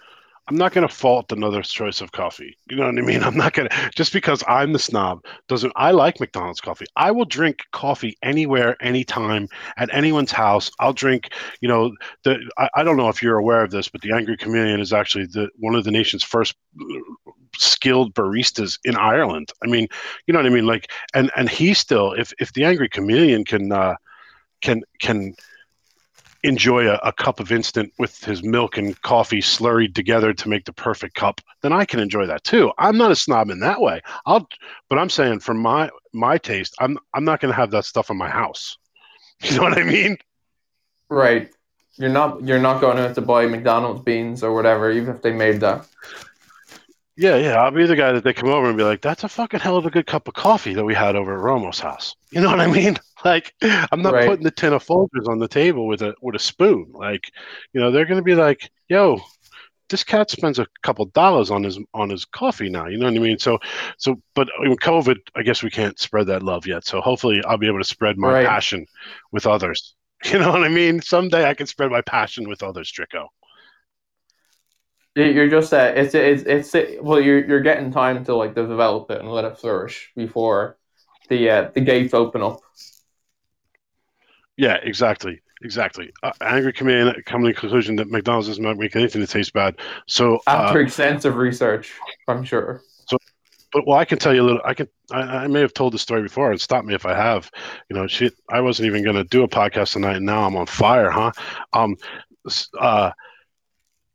[0.49, 2.57] I'm not going to fault another choice of coffee.
[2.71, 3.23] You know what I mean?
[3.23, 5.73] I'm not going to just because I'm the snob doesn't.
[5.77, 6.87] I like McDonald's coffee.
[6.97, 10.71] I will drink coffee anywhere, anytime, at anyone's house.
[10.81, 11.33] I'll drink.
[11.61, 11.93] You know,
[12.25, 14.93] the I, I don't know if you're aware of this, but the Angry Chameleon is
[14.93, 19.53] actually the one of the nation's first uh, skilled baristas in Ireland.
[19.63, 19.87] I mean,
[20.27, 20.67] you know what I mean?
[20.67, 23.97] Like, and and he still, if if the Angry Chameleon can uh,
[24.63, 25.35] can can
[26.49, 30.65] enjoy a, a cup of instant with his milk and coffee slurried together to make
[30.65, 32.73] the perfect cup, then I can enjoy that too.
[32.79, 34.01] I'm not a snob in that way.
[34.27, 34.49] I'll,
[34.89, 38.11] but I'm saying for my my taste, I'm I'm not going to have that stuff
[38.11, 38.77] in my house.
[39.41, 40.19] You know what I mean?
[41.09, 41.49] Right.
[41.97, 45.33] You're not you're not going out to buy McDonald's beans or whatever, even if they
[45.33, 45.87] made that.
[47.17, 47.57] Yeah, yeah.
[47.57, 49.77] I'll be the guy that they come over and be like, "That's a fucking hell
[49.77, 52.49] of a good cup of coffee that we had over at Romo's house." You know
[52.49, 52.97] what I mean?
[53.25, 54.21] Like, I'm not Right.
[54.21, 56.93] putting the tin of Folgers on the table with a with a spoon.
[56.93, 57.31] Like,
[57.73, 59.21] you know, they're going to be like, "Yo,
[59.91, 63.17] this cat spends a couple dollars on his on his coffee now." You know what
[63.17, 63.39] I mean?
[63.39, 63.59] So,
[63.99, 66.87] so, but with COVID, I guess we can't spread that love yet.
[66.87, 68.45] So hopefully, I'll be able to spread my Right.
[68.45, 68.87] passion
[69.33, 69.95] with others.
[70.25, 71.01] You know what I mean?
[71.03, 73.29] Someday I can spread my passion with others, Drico.
[75.15, 76.45] You- You're just that it's it's
[76.75, 80.79] it's well, you're you're getting time to like develop it and let it flourish before
[81.29, 82.61] the uh, the gates open up.
[84.59, 85.41] Yeah, exactly.
[85.63, 86.13] Exactly.
[86.23, 89.77] Uh, angry coming coming to the conclusion that McDonald's doesn't make anything that tastes bad.
[90.07, 91.95] So, uh, After extensive research,
[92.29, 92.83] I'm sure.
[93.09, 93.19] So,
[93.73, 94.61] but well, I can tell you a little.
[94.65, 94.89] I can.
[95.11, 97.51] I, I may have told the story before, and stop me if I have.
[97.89, 98.35] You know, shit.
[98.49, 101.33] I wasn't even going to do a podcast tonight, and now I'm on fire, huh?
[101.73, 101.97] Um,
[102.79, 103.11] uh,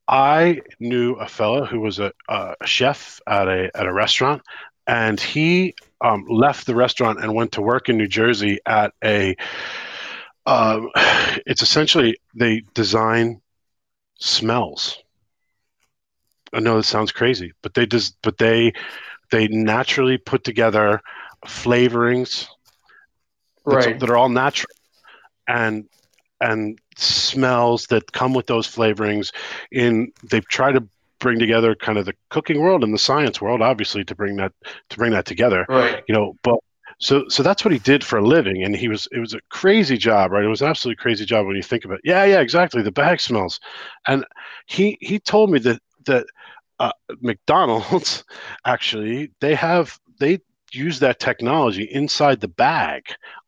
[0.08, 4.44] I knew a fella who was a, a chef at a at a restaurant,
[4.88, 9.36] and he um, left the restaurant and went to work in New Jersey at a.
[10.46, 10.90] Um,
[11.46, 13.42] it's essentially they design
[14.16, 14.98] smells.
[16.54, 18.74] I know this sounds crazy, but they just but they
[19.32, 21.02] they naturally put together
[21.46, 22.48] flavorings
[23.66, 24.00] Right.
[24.00, 24.70] that are all natural
[25.48, 25.86] and
[26.42, 29.32] and smells that come with those flavorings
[29.72, 30.84] in they try to
[31.20, 34.52] bring together kind of the cooking world and the science world obviously to bring that
[34.90, 36.04] to bring that together Right.
[36.08, 36.60] you know but
[37.00, 38.64] so so that's what he did for a living.
[38.64, 40.44] And he was it was a crazy job right?
[40.44, 42.02] It was an absolutely crazy job when you think of it.
[42.04, 42.82] Yeah yeah exactly.
[42.82, 43.60] The bag smells.
[44.08, 44.26] And
[44.68, 46.26] he he told me that that
[46.80, 46.92] uh,
[47.22, 48.24] mcdonald's
[48.66, 50.40] actually they have they
[50.72, 53.04] use that technology inside the bag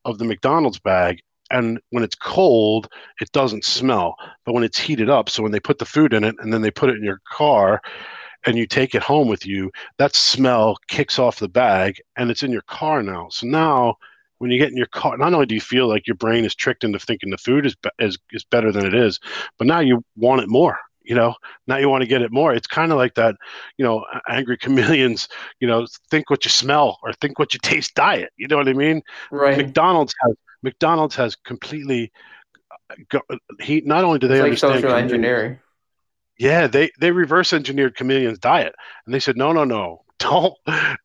[0.05, 1.19] of the mcdonald's bag.
[1.51, 2.89] And when it's cold
[3.21, 4.15] it doesn't smell.
[4.45, 6.61] But when it's heated up so when they put the food in it and then
[6.61, 7.81] they put it in your car
[8.45, 12.43] and you take it home with you that smell kicks off the bag and it's
[12.43, 13.27] in your car now.
[13.29, 13.95] So now
[14.37, 16.55] when you get in your car, not only do you feel like your brain is
[16.55, 19.19] tricked into thinking the food is, is, is better than it is,
[19.57, 20.77] but now you want it more.
[21.03, 21.35] You know,
[21.67, 22.53] now you want to get it more.
[22.53, 23.35] It's kind of like that,
[23.77, 25.27] you know, angry chameleons,
[25.59, 28.31] you know, think what you smell or think what you taste diet.
[28.37, 29.03] You know what I mean?
[29.31, 29.55] Right.
[29.55, 32.11] McDonald's has McDonald's has completely
[32.89, 33.21] uh, go,
[33.61, 35.59] he not only do they It's like understand social engineering.
[36.37, 38.75] Yeah, they they reverse engineered chameleon's diet,
[39.05, 40.53] and they said, no, no, no, don't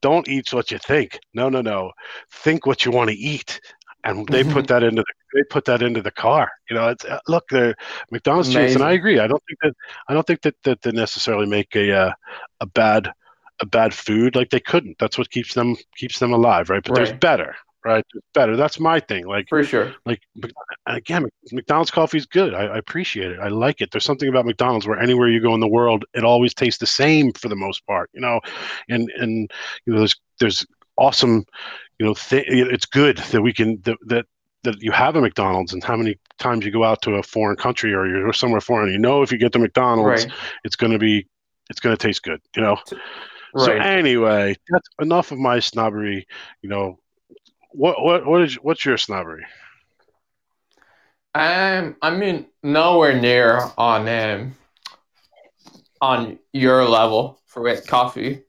[0.02, 1.18] don't eat what you think.
[1.34, 1.92] No, no, no,
[2.32, 3.60] think what you want to eat,
[4.04, 6.50] and they put that into the they put that into the car.
[6.68, 7.74] You know, it's uh, look, the
[8.10, 9.18] McDonald's cheese, and I agree.
[9.20, 9.74] I don't think that
[10.08, 12.12] I don't think that that they necessarily make a uh,
[12.60, 13.12] a bad
[13.60, 14.98] a bad food like they couldn't.
[14.98, 16.82] That's what keeps them keeps them alive, right?
[16.84, 17.20] But there's Right.
[17.20, 17.54] better,
[17.84, 18.04] right?
[18.12, 18.56] There's better.
[18.56, 19.26] That's my thing.
[19.26, 19.94] Like For sure.
[20.06, 20.20] like
[20.86, 24.46] again mcdonald's coffee is good I, I appreciate it i like it there's something about
[24.46, 27.56] mcdonald's where anywhere you go in the world it always tastes the same for the
[27.56, 28.40] most part you know
[28.88, 29.50] and and
[29.86, 30.66] you know there's there's
[30.96, 31.44] awesome
[31.98, 34.26] you know th- it's good that we can that, that
[34.64, 37.56] that you have a mcdonald's and how many times you go out to a foreign
[37.56, 40.32] country or you're somewhere foreign you know if you get the mcdonald's Right.
[40.64, 41.26] it's going to be
[41.70, 42.76] it's going to taste good you know
[43.52, 43.66] Right.
[43.66, 46.26] so anyway that's enough of my snobbery
[46.62, 46.98] you know
[47.72, 49.44] what what what is what's your snobbery
[51.34, 54.54] Um, I mean, nowhere near on um
[56.00, 58.42] on your level for with coffee.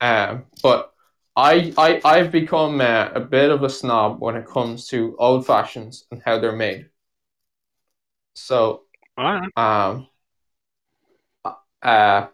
[0.00, 0.92] Um, but
[1.36, 5.46] I I I've become uh, a bit of a snob when it comes to old
[5.46, 6.88] fashions and how they're made.
[8.34, 8.82] So
[9.16, 10.08] right um
[11.82, 12.26] uh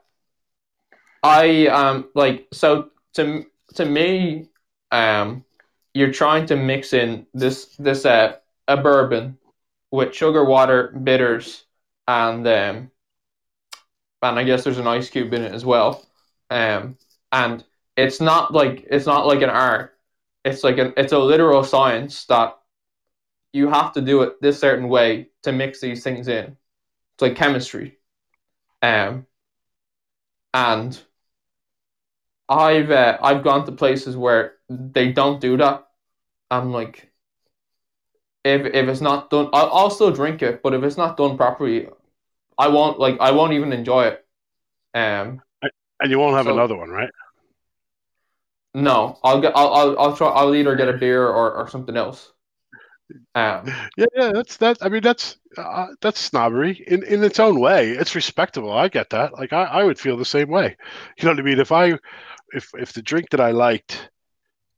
[1.22, 4.46] I um like so to to me
[4.90, 5.44] um
[5.94, 8.36] you're trying to mix in this this uh
[8.68, 9.38] a bourbon
[9.90, 11.64] with sugar water bitters
[12.06, 12.90] and um
[14.22, 16.06] and I guess there's an ice cube in it as well.
[16.50, 16.96] Um
[17.32, 17.64] and
[17.96, 19.96] it's not like it's not like an art.
[20.44, 22.58] It's like an it's a literal science that
[23.52, 26.56] you have to do it this certain way to mix these things in.
[27.14, 27.98] It's like chemistry.
[28.82, 29.26] Um
[30.54, 31.00] and
[32.48, 35.86] I've uh, I've gone to places where they don't do that.
[36.50, 37.10] I'm like,
[38.44, 41.36] if if it's not done, I'll, I'll still drink it, but if it's not done
[41.36, 41.88] properly,
[42.58, 44.26] I won't like I won't even enjoy it.
[44.94, 45.42] Um,
[46.00, 47.10] and you won't have So- another one right
[48.74, 51.96] no, I'll get I'll I'll, I'll try I'll either get a beer or, or something
[51.96, 52.32] else.
[53.34, 53.66] Um,
[53.96, 54.78] Yeah, yeah, that's that.
[54.82, 57.90] I mean, that's uh, that's snobbery in in its own way.
[57.90, 58.72] It's respectable.
[58.72, 59.32] I get that.
[59.34, 60.76] Like I, I would feel the same way.
[61.18, 61.58] You know what I mean?
[61.58, 61.98] If I,
[62.52, 64.10] if if the drink that I liked,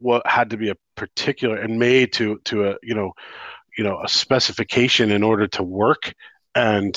[0.03, 3.13] what had to be a particular and made to to a you know,
[3.79, 6.13] you know a specification in order to work,
[6.55, 6.95] and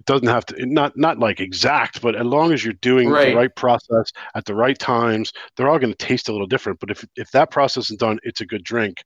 [0.00, 3.30] it doesn't have to not not like exact, but as long as you're doing Right.
[3.30, 6.80] the right process at the right times, they're all going to taste a little different.
[6.80, 9.02] But if if that process is done, it's a good drink.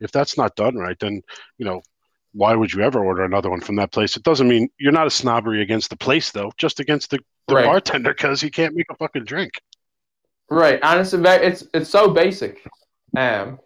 [0.00, 1.22] If that's not done right, then
[1.58, 1.82] you know
[2.32, 4.16] why would you ever order another one from that place?
[4.16, 7.18] It doesn't mean you're not a snobbery against the place though, just against the,
[7.48, 7.64] the Right.
[7.64, 9.52] bartender because he can't make a fucking drink.
[10.48, 12.62] Right, and it's a very, it's it's so basic.
[13.14, 13.60] Um,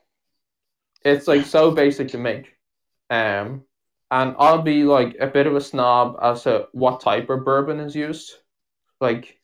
[1.05, 2.55] it's like so basic to make.
[3.09, 3.65] Um,
[4.11, 7.81] and I'll be like a bit of a snob as to what type of bourbon
[7.81, 8.35] is used.
[9.01, 9.39] Like,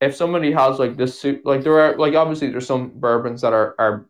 [0.00, 3.52] if somebody has like this suit, like there are like obviously there's some bourbons that
[3.52, 4.06] are are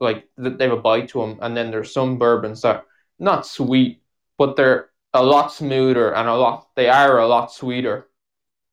[0.00, 2.84] like th- they have a bite to them, and then there's some bourbons that
[3.18, 4.02] not sweet,
[4.38, 8.08] but they're a lot smoother and a lot they are a lot sweeter,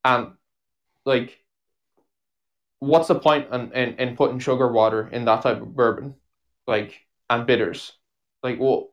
[0.06, 0.34] and
[1.06, 1.39] like
[2.80, 6.16] what's the point in, in, in putting sugar water in that type of bourbon
[6.68, 7.94] like and bitters
[8.44, 8.90] like well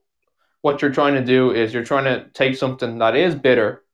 [0.63, 3.85] what you're trying to do is you're trying to take something that is bitter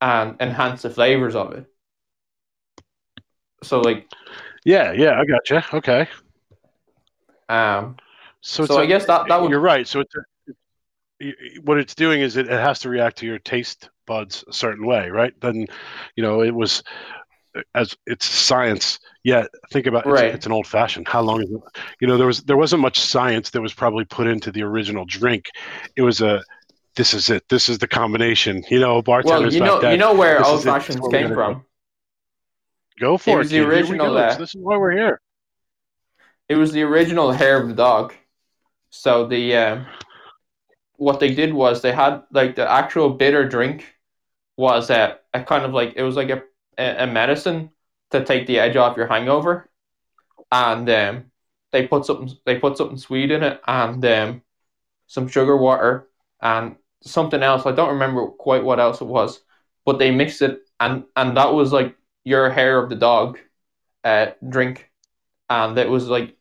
[0.00, 1.66] and enhance the flavors of it
[3.62, 4.08] so like
[4.64, 5.60] Yeah, yeah, I got you.
[5.78, 6.06] Okay,
[7.48, 7.96] um
[8.40, 9.86] so, so it's i a- guess that that would you're right.
[9.86, 10.20] So it's a,
[11.64, 14.86] what it's doing is it, it has to react to your taste buds a certain
[14.86, 15.32] way, right?
[15.40, 15.66] Then,
[16.16, 16.82] you know, it was
[17.74, 18.98] as it's science.
[19.24, 20.34] Yeah, think about it's, Right.
[20.34, 21.06] it's an old fashioned.
[21.08, 21.60] How long is it?
[22.00, 25.04] You know, there was there wasn't much science that was probably put into the original
[25.04, 25.46] drink.
[25.96, 26.42] It was a
[26.96, 27.44] this is it.
[27.48, 28.62] This is the combination.
[28.70, 29.92] You know, well bartenders you know then.
[29.92, 30.64] you know where old it.
[30.64, 31.64] Fashions came from
[33.00, 33.38] Go for it.
[33.38, 33.56] was the.
[33.56, 34.16] Here we original, go.
[34.16, 35.20] uh, This is why we're here.
[36.48, 38.12] it was the original hair of the dog.
[38.90, 39.86] So the um,
[40.96, 43.86] what they did was they had like the actual bitter drink
[44.56, 46.42] was a, a kind of like it was like a,
[46.78, 47.70] a a medicine
[48.10, 49.70] to take the edge off your hangover,
[50.50, 51.24] and um,
[51.72, 54.42] they put something they put something sweet in it and um,
[55.06, 56.08] some sugar water
[56.40, 57.66] and something else.
[57.66, 59.40] I don't remember quite what else it was,
[59.84, 63.38] but they mixed it and and that was like your hair of the dog
[64.04, 64.90] uh, drink,
[65.50, 66.36] and it was like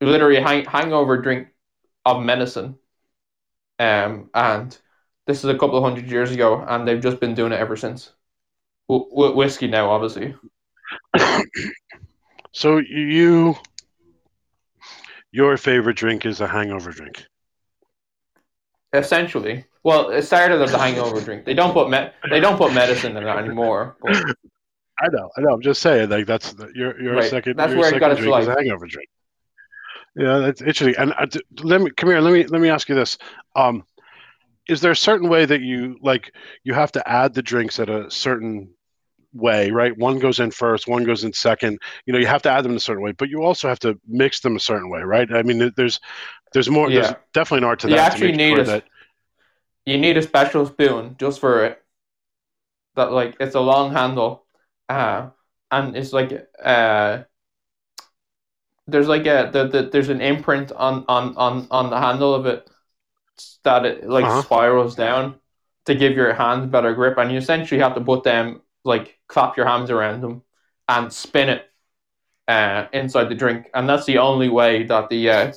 [0.00, 1.48] literally hang, hangover drink
[2.04, 2.78] of medicine.
[3.78, 4.76] Um, and
[5.26, 7.76] this is a couple of hundred years ago, and they've just been doing it ever
[7.76, 8.12] since.
[8.88, 10.34] W- whiskey now, obviously.
[12.52, 13.56] so you,
[15.30, 17.24] your favorite drink is a hangover drink.
[18.92, 21.44] Essentially, well, it started as a hangover drink.
[21.44, 23.96] They don't put me- they don't put medicine in it anymore.
[24.02, 24.16] But...
[25.00, 25.54] I know, I know.
[25.54, 27.30] I'm just saying, like that's the, your your Right.
[27.30, 27.56] second.
[27.56, 28.46] That's your where it second got its life.
[28.46, 29.08] hangover drink.
[30.14, 30.94] Yeah, that's interesting.
[30.98, 31.26] And uh,
[31.62, 32.20] let me come here.
[32.20, 33.16] Let me let me ask you this.
[33.56, 33.84] Um,
[34.68, 36.32] is there a certain way that you like
[36.64, 38.70] you have to add the drinks at a certain
[39.32, 39.96] way, right?
[39.96, 41.80] One goes in first, one goes in second.
[42.06, 43.80] You know, you have to add them in a certain way, but you also have
[43.80, 45.30] to mix them a certain way, right?
[45.32, 46.00] I mean, there's
[46.52, 46.90] there's more.
[46.90, 48.10] There's definitely an art to You that.
[48.12, 48.84] to actually need sure a- that.
[49.84, 51.82] you need a special spoon just for it.
[52.94, 54.44] That like it's a long handle,
[54.88, 55.30] uh,
[55.70, 57.24] and it's like uh,
[58.86, 62.46] there's like a the, the there's an imprint on on on on the handle of
[62.46, 62.68] it
[63.64, 64.42] that it like Uh-huh.
[64.42, 65.34] spirals down
[65.86, 69.56] to give your hands better grip, and you essentially have to put them like clap
[69.56, 70.42] your hands around them
[70.88, 71.70] and spin it
[72.48, 75.52] uh, inside the drink, and that's the only way that the uh,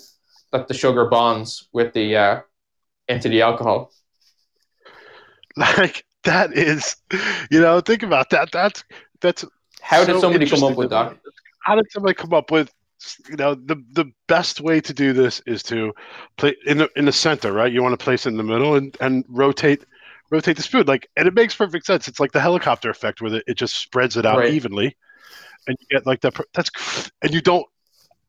[0.51, 2.41] that the sugar bonds with the uh,
[3.07, 3.91] into the alcohol.
[5.57, 6.95] Like that is,
[7.49, 8.51] you know, think about that.
[8.51, 8.83] That's
[9.21, 9.45] that's
[9.81, 11.17] How did somebody come up with that?
[11.63, 12.71] how did somebody come up with
[13.29, 15.93] you know the the best way to do this is to
[16.37, 17.71] play in the in the center right?
[17.71, 19.83] You want to place it in the middle and and rotate
[20.31, 22.07] rotate the spoon like and it makes perfect sense.
[22.07, 24.51] It's like the helicopter effect where it, it just spreads it out Right.
[24.51, 24.95] evenly.
[25.67, 26.69] And you get like that that's
[27.21, 27.65] and you don't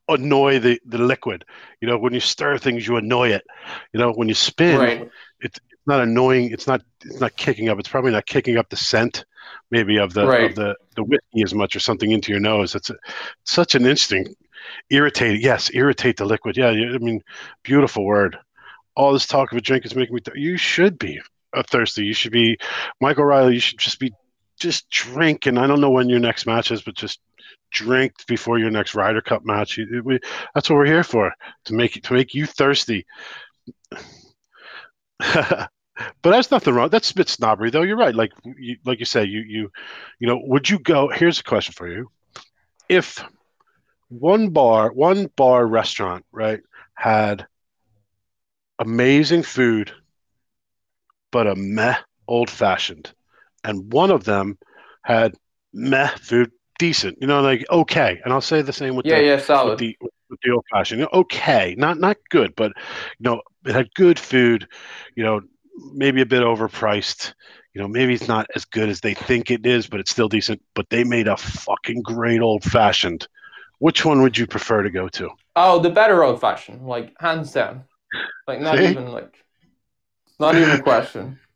[0.09, 1.45] annoy the the liquid.
[1.81, 3.45] You know when you stir things you annoy it.
[3.93, 5.11] You know when you spin Right.
[5.41, 7.79] it's not annoying it's not it's not kicking up.
[7.79, 9.25] It's probably not kicking up the scent
[9.71, 10.51] maybe of the Right.
[10.51, 12.75] of the the whiskey as much or something into your nose.
[12.75, 12.97] It's a,
[13.45, 14.35] such an interesting
[14.91, 17.21] irritating yes irritate the liquid yeah i mean
[17.63, 18.39] beautiful word
[18.95, 21.21] all this talk of a drink is making me th- you should be
[21.69, 22.59] thirsty you should be
[23.01, 24.13] michael riley you should just be
[24.59, 27.21] just drink and i don't know when your next match is but just
[27.73, 29.77] drink before your next Ryder Cup match.
[29.77, 30.21] You- we-
[30.55, 31.33] that's what we're here for
[31.67, 33.05] to make to make you thirsty.
[35.35, 35.71] but
[36.23, 36.89] that's nothing wrong.
[36.91, 37.83] That's a bit snobbery, though.
[37.83, 38.15] You're right.
[38.15, 39.71] Like you, like you say, you you
[40.19, 41.09] you know, would you go?
[41.09, 42.11] Here's a question for you:
[42.89, 43.25] If
[44.09, 46.61] one bar, one bar restaurant, right,
[46.95, 47.47] had
[48.79, 49.93] amazing food,
[51.31, 51.97] but a meh
[52.29, 53.13] old fashioned,
[53.65, 54.59] and one of them
[55.05, 55.35] had
[55.73, 58.21] meh food, decent, you know, like okay.
[58.25, 61.01] And I'll say the same with Yeah, the, yeah, with the with the old fashioned.
[61.01, 62.73] You know, okay, not not good, but
[63.19, 64.67] you know, it had good food.
[65.17, 65.41] You know,
[65.95, 67.35] maybe a bit overpriced.
[67.75, 70.29] You know, maybe it's not as good as they think it is, but it's still
[70.29, 70.63] decent.
[70.75, 73.27] But they made a fucking great old fashioned.
[73.79, 75.31] Which one would you prefer to go to?
[75.55, 77.85] Oh, the better old fashioned, like hands down.
[78.47, 78.87] Like not See?
[78.89, 79.35] even like
[80.39, 81.39] not even a question.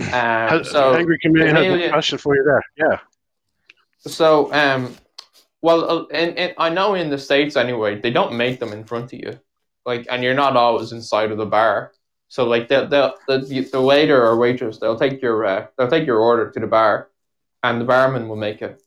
[0.00, 2.62] Um, Has- so Angry Chameleon has a question for you there.
[2.78, 2.98] Yeah.
[3.98, 4.96] So, um,
[5.60, 8.84] well, and, in, in, I know in the states anyway, they don't make them in
[8.84, 9.38] front of you,
[9.84, 11.92] like, and you're not always inside of the bar.
[12.28, 16.06] So, like, the the the, the waiter or waitress, they'll take your uh, they'll take
[16.06, 17.10] your order to the bar,
[17.62, 18.82] and the barman will make it,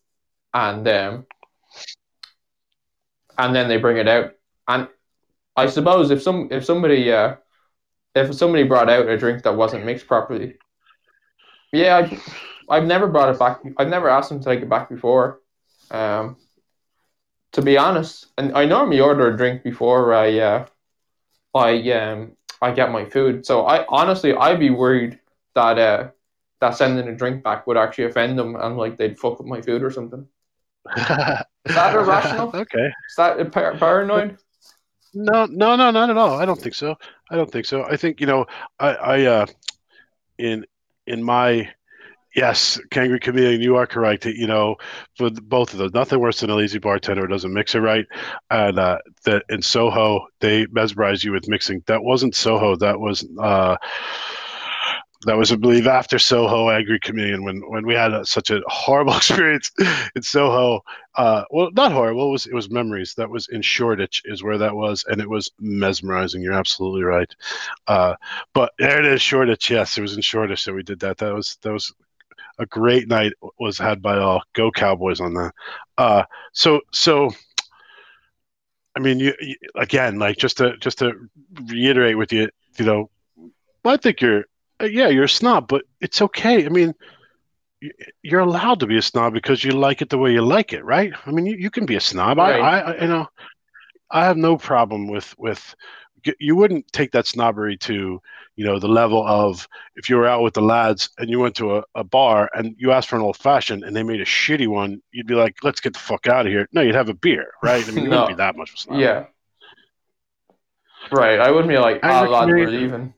[0.54, 1.26] and um,
[3.38, 4.32] and then they bring it out.
[4.68, 4.88] And
[5.56, 7.36] I suppose if some if somebody uh,
[8.14, 10.56] if somebody brought out a drink that wasn't mixed properly,
[11.72, 13.60] yeah, I, I've never brought it back.
[13.76, 15.40] I've never asked them to take it back before.
[15.90, 16.36] Um,
[17.52, 20.66] to be honest, and I normally order a drink before I uh,
[21.54, 23.46] I um I get my food.
[23.46, 25.20] So I honestly I'd be worried
[25.54, 26.10] that uh
[26.60, 29.60] that sending a drink back would actually offend them and like they'd fuck with my
[29.60, 30.26] food or something.
[30.96, 31.06] Is
[31.74, 32.50] that irrational?
[32.54, 32.86] Okay.
[33.08, 34.38] Is that par- paranoid?
[35.14, 36.40] No, no, no, not at all.
[36.40, 36.96] I don't think so.
[37.30, 37.84] I don't think so.
[37.84, 38.46] I think you know,
[38.80, 39.46] I, I, uh,
[40.38, 40.66] in
[41.06, 41.70] in my
[42.34, 44.26] yes, Kangry Chameleon, you are correct.
[44.26, 44.76] You know,
[45.16, 48.06] for both of those, nothing worse than a lazy bartender who doesn't mix it right.
[48.50, 51.82] And uh, the in Soho, they mesmerize you with mixing.
[51.86, 52.76] That wasn't Soho.
[52.76, 53.26] That was.
[53.38, 53.76] Uh,
[55.24, 58.60] that was, I believe, after Soho Angry Chameleon when, when we had a, such a
[58.66, 59.70] horrible experience
[60.14, 60.80] in Soho.
[61.14, 62.28] Uh, well, not horrible.
[62.28, 63.14] It was it was memories.
[63.14, 66.42] That was in Shoreditch, is where that was, and it was mesmerizing.
[66.42, 67.32] You're absolutely right.
[67.86, 68.14] Uh,
[68.52, 69.70] but there it is, Shoreditch.
[69.70, 71.18] Yes, it was in Shoreditch that we did that.
[71.18, 71.92] That was that was
[72.58, 73.32] a great night.
[73.58, 74.42] Was had by all.
[74.52, 75.52] Go Cowboys on that.
[75.98, 77.30] Uh, so so.
[78.96, 81.28] I mean, you, you again, like just to just to
[81.64, 82.48] reiterate with you,
[82.78, 83.10] you know,
[83.84, 84.44] I think you're
[84.80, 86.66] yeah, you're a snob, but it's okay.
[86.66, 86.94] I mean,
[88.22, 90.84] you're allowed to be a snob because you like it the way you like it,
[90.84, 91.12] right?
[91.26, 92.38] I mean, you, you can be a snob.
[92.38, 92.60] Right.
[92.60, 93.26] I, I, you know,
[94.10, 95.74] I have no problem with with.
[96.40, 98.18] You wouldn't take that snobbery to,
[98.56, 101.54] you know, the level of if you were out with the lads and you went
[101.56, 104.24] to a, a bar and you asked for an old fashioned and they made a
[104.24, 107.10] shitty one, you'd be like, "Let's get the fuck out of here." No, you'd have
[107.10, 107.86] a beer, right?
[107.86, 108.22] I mean, you no.
[108.22, 109.00] wouldn't be that much of a snob.
[109.00, 109.26] Yeah.
[111.12, 111.38] Right.
[111.38, 113.12] I wouldn't be like, "Ah, oh, lads, we're leaving."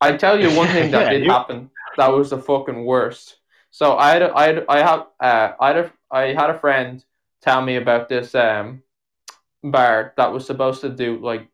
[0.00, 1.30] I tell you one thing that yeah, did you...
[1.30, 1.70] happen.
[1.96, 3.36] That was the fucking worst
[3.70, 6.58] so I had, a, I had, I have, uh, I had, a, I had a
[6.58, 7.04] friend
[7.40, 8.82] tell me about this um,
[9.62, 11.48] bar that was supposed to do like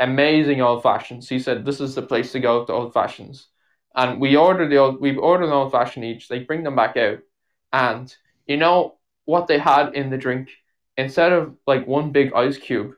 [0.00, 1.28] amazing old fashions.
[1.28, 3.48] He said this is the place to go to old fashions,
[3.94, 6.28] and we ordered the old, we ordered an old fashioned each.
[6.28, 7.18] They bring them back out,
[7.72, 8.14] and
[8.46, 8.96] you know
[9.26, 10.48] what they had in the drink
[10.96, 12.92] instead of like one big ice cube,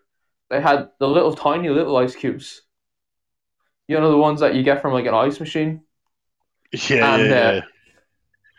[0.49, 2.63] they had the little tiny little ice cubes.
[3.91, 5.83] You know the ones that you get from like an ice machine.
[6.73, 7.61] Yeah, and, yeah, uh, yeah.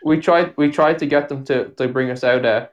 [0.04, 2.68] we tried we tried to get them to, to bring us out a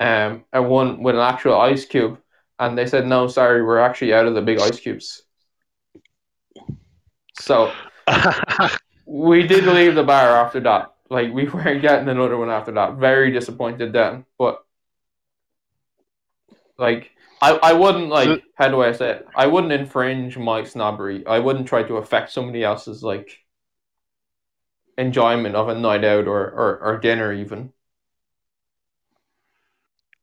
[0.00, 2.18] um a one with an actual ice cube
[2.58, 5.24] and they said no sorry we're actually out of the big ice cubes.
[7.38, 7.74] So
[9.04, 10.94] we did leave the bar after that.
[11.10, 12.94] Like we weren't getting another one after that.
[12.94, 14.64] Very disappointed then but
[16.78, 19.28] like I, I wouldn't like how do I say it?
[19.34, 21.26] I wouldn't infringe my snobbery.
[21.26, 23.38] I wouldn't try to affect somebody else's like
[24.96, 27.72] enjoyment of a night out or, or, or dinner even.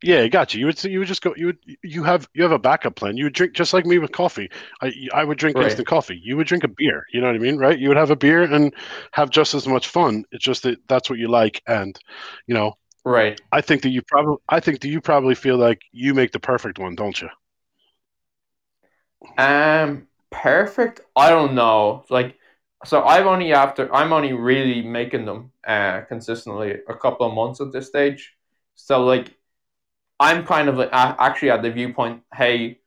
[0.03, 0.59] Yeah, I got you.
[0.59, 1.33] You would you would just go.
[1.35, 3.17] You would you have you have a backup plan.
[3.17, 4.51] You would drink just like me with coffee.
[4.81, 5.65] I I would drink right.
[5.65, 6.19] instant coffee.
[6.21, 7.05] You would drink a beer.
[7.11, 7.79] You know what I mean, right?
[7.79, 8.73] You would have a beer and
[9.13, 10.25] have just as much fun.
[10.31, 11.97] It's just that that's what you like, and
[12.45, 12.75] you know.
[13.05, 13.39] Right.
[13.51, 16.39] I think that you probably I think that you probably feel like you make the
[16.39, 17.29] perfect one, don't you?
[19.37, 21.01] Um, perfect.
[21.15, 22.05] I don't know.
[22.09, 22.37] Like
[22.85, 27.61] so I'm only after I'm only really making them uh, consistently a couple of months
[27.61, 28.33] at this stage.
[28.75, 29.35] So like
[30.19, 32.79] I'm kind of like, actually at the viewpoint, hey,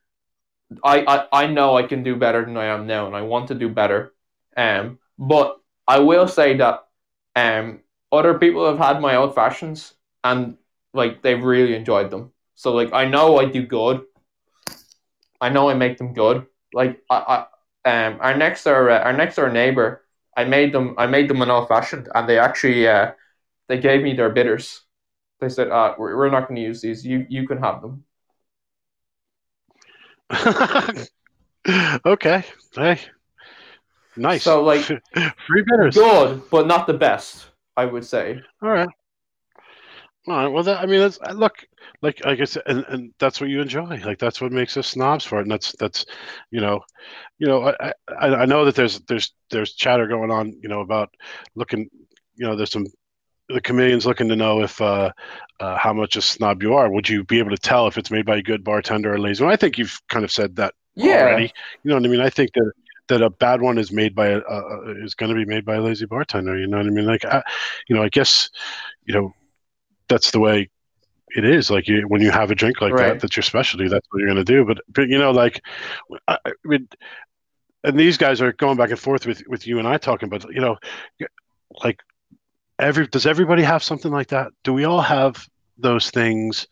[0.83, 3.49] I, I I know I can do better than I am now, and I want
[3.49, 4.13] to do better.
[4.57, 6.87] Um, but I will say that
[7.35, 10.57] um other people have had my old fashions and
[10.93, 12.31] like they've really enjoyed them.
[12.55, 14.01] So like I know I do good.
[15.41, 16.45] I know I make them good.
[16.73, 17.45] Like I,
[17.85, 20.05] um, our next door, uh, our next door neighbor,
[20.35, 23.11] I made them, I made them an old fashioned, and they actually, uh,
[23.67, 24.81] they gave me their bitters.
[25.39, 27.05] They said, uh, we're, we're not going to use these.
[27.05, 28.03] You, you can have them.
[32.05, 32.43] okay.
[32.75, 32.99] Hey.
[34.17, 34.43] Nice.
[34.43, 34.81] So like
[35.47, 35.95] free bitters.
[35.95, 37.47] Good, but not the best,
[37.77, 38.41] I would say.
[38.61, 38.89] All right.
[40.27, 40.47] All right.
[40.47, 41.65] Well, that, I mean, that's look
[42.01, 44.01] like like I said, and, and that's what you enjoy.
[44.03, 46.05] Like that's what makes us snobs for it, and that's that's
[46.51, 46.81] you know,
[47.39, 50.81] you know, I, I, I know that there's there's there's chatter going on, you know,
[50.81, 51.09] about
[51.55, 51.89] looking,
[52.35, 52.85] you know, there's some
[53.47, 55.11] the chameleons looking to know if uh,
[55.59, 56.91] uh, how much a snob you are.
[56.91, 59.21] Would you be able to tell if it's made by a good bartender or a
[59.21, 59.43] lazy?
[59.43, 61.23] Well, I think you've kind of said that yeah.
[61.23, 61.51] already.
[61.83, 62.21] You know what I mean?
[62.21, 62.71] I think that
[63.07, 65.75] that a bad one is made by a, uh, is going to be made by
[65.75, 66.57] a lazy bartender.
[66.57, 67.07] You know what I mean?
[67.07, 67.41] Like, I,
[67.87, 68.51] you know, I guess,
[69.05, 69.33] you know,
[70.09, 70.69] that's the way
[71.29, 71.69] it is.
[71.69, 73.13] Like you, when you have a drink like right.
[73.13, 74.65] that that's your specialty that's what you're going to do.
[74.65, 75.63] But but you know like
[76.27, 76.87] I, I mean,
[77.83, 80.43] and these guys are going back and forth with with you and I talking but
[80.49, 80.77] you know
[81.83, 82.01] like
[82.77, 84.51] every does everybody have something like that?
[84.63, 85.47] Do we all have
[85.77, 86.67] those things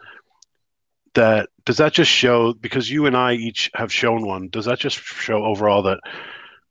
[1.14, 4.80] that does that just show because you and I each have shown one does that
[4.80, 6.00] just show overall that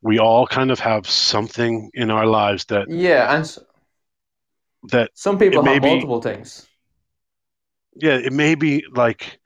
[0.02, 3.58] we all kind of have something in our lives that yeah and
[4.90, 6.66] that some people have multiple things
[7.96, 9.38] yeah, it may be like,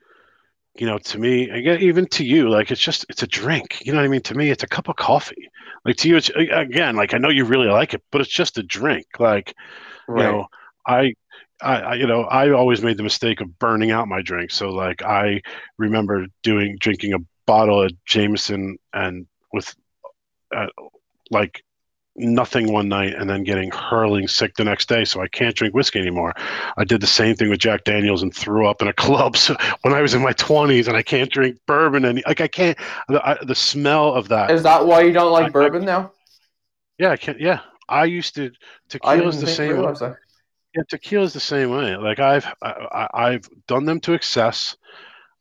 [0.74, 3.84] you know, to me, again, even to you, like it's just it's a drink.
[3.84, 4.22] You know what I mean?
[4.22, 5.48] To me, it's a cup of coffee.
[5.84, 8.58] Like to you, it's again, like I know you really like it, but it's just
[8.58, 9.06] a drink.
[9.18, 9.54] Like,
[10.08, 10.24] right.
[10.24, 10.46] you know,
[10.86, 11.14] I
[11.62, 14.50] I, you know, I always made the mistake of burning out my drink.
[14.50, 15.42] So like, I
[15.78, 19.74] remember doing drinking a bottle of Jameson and with,
[20.56, 20.68] uh,
[21.30, 21.62] like,
[22.16, 25.74] nothing one night and then getting hurling sick the next day so i can't drink
[25.74, 26.34] whiskey anymore.
[26.76, 29.56] I did the same thing with jack daniels and threw up in a club so
[29.82, 32.76] when i was in my 20s and i can't drink bourbon and like i can't
[33.08, 34.50] the, I, the smell of that.
[34.50, 36.12] Is that why you don't like I, bourbon I, now?
[36.98, 37.60] Yeah i can't yeah.
[37.88, 38.52] I used to
[38.88, 39.94] tequila's the same way.
[40.74, 41.96] yeah tequila's the same way.
[41.96, 44.76] Like i've I, i've done them to excess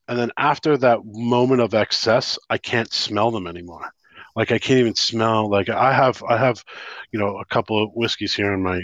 [0.07, 3.91] and then after that moment of excess i can't smell them anymore
[4.39, 5.49] like I can't even smell.
[5.49, 6.63] Like I have, I have,
[7.11, 8.81] you know, a couple of whiskeys here in my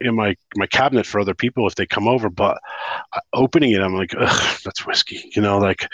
[0.00, 2.30] in my my cabinet for other people if they come over.
[2.30, 2.60] But
[3.32, 4.12] opening it, I'm like,
[4.64, 5.28] that's whiskey.
[5.34, 5.88] You know, like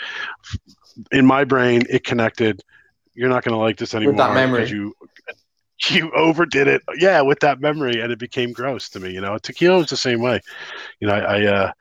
[1.11, 2.61] in my brain, it connected.
[3.15, 4.69] You're not going to like this anymore With that memory.
[4.69, 4.93] you.
[5.89, 6.83] you overdid it.
[6.97, 9.11] Yeah, with that memory, and it became gross to me.
[9.11, 10.39] You know, tequila was the same way.
[10.99, 11.71] You know, I, I, uh,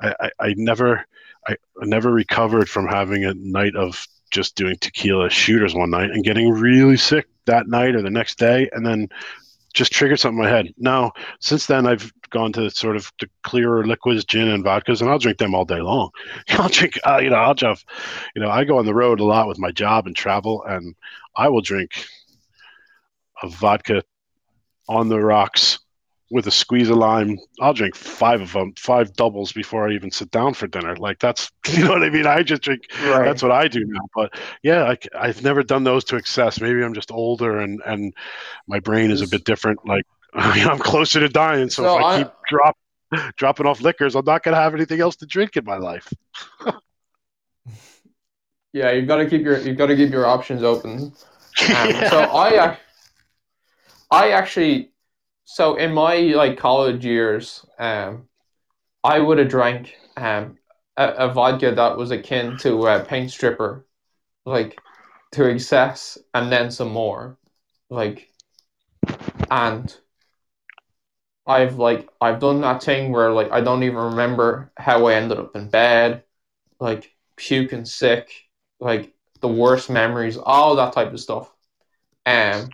[0.00, 1.04] I, I never,
[1.46, 6.24] I never recovered from having a night of just doing tequila shooters one night and
[6.24, 9.08] getting really sick that night or the next day, and then
[9.74, 10.68] just triggered something in my head.
[10.76, 15.10] Now, since then, I've gone to sort of the clearer liquids, gin and vodkas, and
[15.10, 16.10] I'll drink them all day long.
[16.50, 17.84] I'll drink, uh, you know, I'll just,
[18.34, 20.94] you know, I go on the road a lot with my job and travel, and
[21.36, 21.92] I will drink
[23.42, 24.02] a vodka
[24.88, 25.78] on the rocks
[26.32, 27.38] with a squeeze of lime.
[27.60, 30.96] I'll drink five of them, five doubles before I even sit down for dinner.
[30.96, 32.26] Like that's, you know what I mean?
[32.26, 32.84] I just drink.
[33.04, 33.26] Right.
[33.26, 34.00] That's what I do now.
[34.14, 36.58] But yeah, I, have never done those to excess.
[36.58, 38.14] Maybe I'm just older and and
[38.66, 39.86] my brain is a bit different.
[39.86, 40.04] Like
[40.34, 42.78] I'm closer to dying, so, so if I, I keep drop
[43.36, 46.10] dropping off liquors, I'm not gonna have anything else to drink in my life.
[48.72, 50.98] yeah, you've got to keep your you've got to keep your options open.
[50.98, 51.12] Um,
[51.68, 52.08] yeah.
[52.08, 52.78] So I.
[54.12, 54.91] I actually,
[55.52, 58.26] so in my like college years, um,
[59.04, 60.56] I would have drank um
[60.96, 63.86] a, a, vodka that was akin to a paint stripper,
[64.46, 64.78] like
[65.32, 67.36] to excess, and then some more,
[67.90, 68.30] like,
[69.50, 69.94] and
[71.46, 75.38] I've like I've done that thing where like I don't even remember how I ended
[75.38, 76.24] up in bed,
[76.80, 78.30] like puking sick,
[78.80, 81.52] like the worst memories, all that type of stuff.
[82.24, 82.70] Um,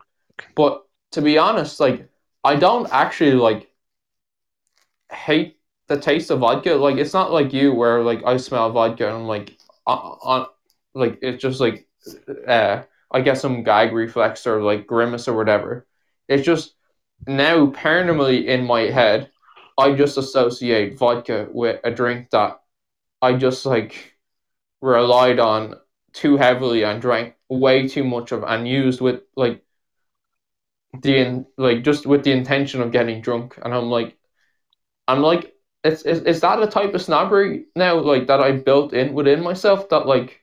[0.55, 2.09] but to be honest, like
[2.45, 3.71] I don't actually like
[5.11, 5.59] hate
[5.89, 6.75] the taste of vodka.
[6.75, 10.47] Like it's not like you where like I smell vodka and I'm like on, on
[10.95, 11.89] like it's just like
[12.47, 15.87] uh I get some gag reflex or like grimace or whatever.
[16.29, 16.75] It's just
[17.27, 19.31] now permanently in my head,
[19.79, 22.61] I just associate vodka with a drink that
[23.23, 24.15] I just like
[24.81, 25.77] relied on
[26.13, 29.65] too heavily and drank way too much of and used with like
[31.03, 34.17] the in, like just with the intention of getting drunk, and I'm like,
[35.09, 38.93] I'm like, is, is is that a type of snobbery now, like that I built
[38.95, 40.41] in within myself that like,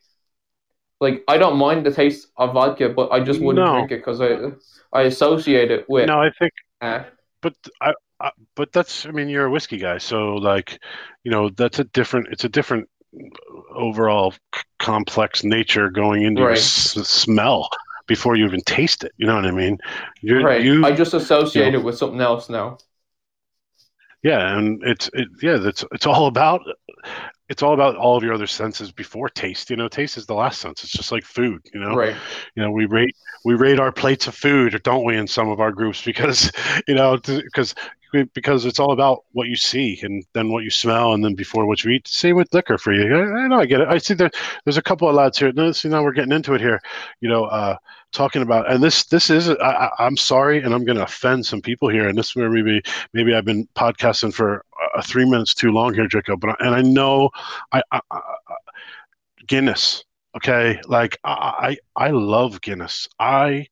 [0.99, 3.71] like I don't mind the taste of vodka, but I just wouldn't no.
[3.71, 4.51] drink it because I
[4.93, 6.07] I associate it with.
[6.07, 6.53] No, I think.
[6.81, 7.03] Uh,
[7.41, 10.79] but I, I, but that's I mean you're a whiskey guy, so like,
[11.23, 12.29] you know that's a different.
[12.31, 12.89] It's a different
[13.75, 16.47] overall c- complex nature going into right.
[16.47, 17.69] your s- smell
[18.07, 19.11] before you even taste it.
[19.17, 19.77] You know what I mean?
[20.21, 20.61] You're, right.
[20.61, 22.77] You, I just associate you know, it with something else now.
[24.23, 26.61] Yeah, and it's it, yeah, it's it's all about
[27.47, 29.69] it's all about all of your other senses before taste.
[29.69, 30.83] You know, taste is the last sense.
[30.83, 31.61] It's just like food.
[31.73, 32.15] You know, right?
[32.55, 35.49] You know, we rate we rate our plates of food, or don't we, in some
[35.49, 36.51] of our groups because
[36.87, 37.75] you know because
[38.23, 41.65] because it's all about what you see and then what you smell and then before
[41.65, 42.07] what you eat.
[42.07, 43.15] Same with liquor for you.
[43.15, 43.87] I, I know I get it.
[43.87, 44.31] I see there
[44.63, 45.51] there's a couple of lads here.
[45.51, 46.81] No, see now we're getting into it here.
[47.21, 47.77] You know, uh,
[48.11, 51.61] talking about and this this is I, am sorry and I'm going to offend some
[51.61, 52.81] people here and this maybe
[53.13, 54.63] maybe I've been podcasting for
[54.95, 56.39] uh, three minutes too long here, Jacob.
[56.39, 57.29] But and I know
[57.71, 58.21] I, I, I
[59.47, 60.03] Guinness.
[60.35, 63.07] Okay, like I I love Guinness.
[63.19, 63.67] I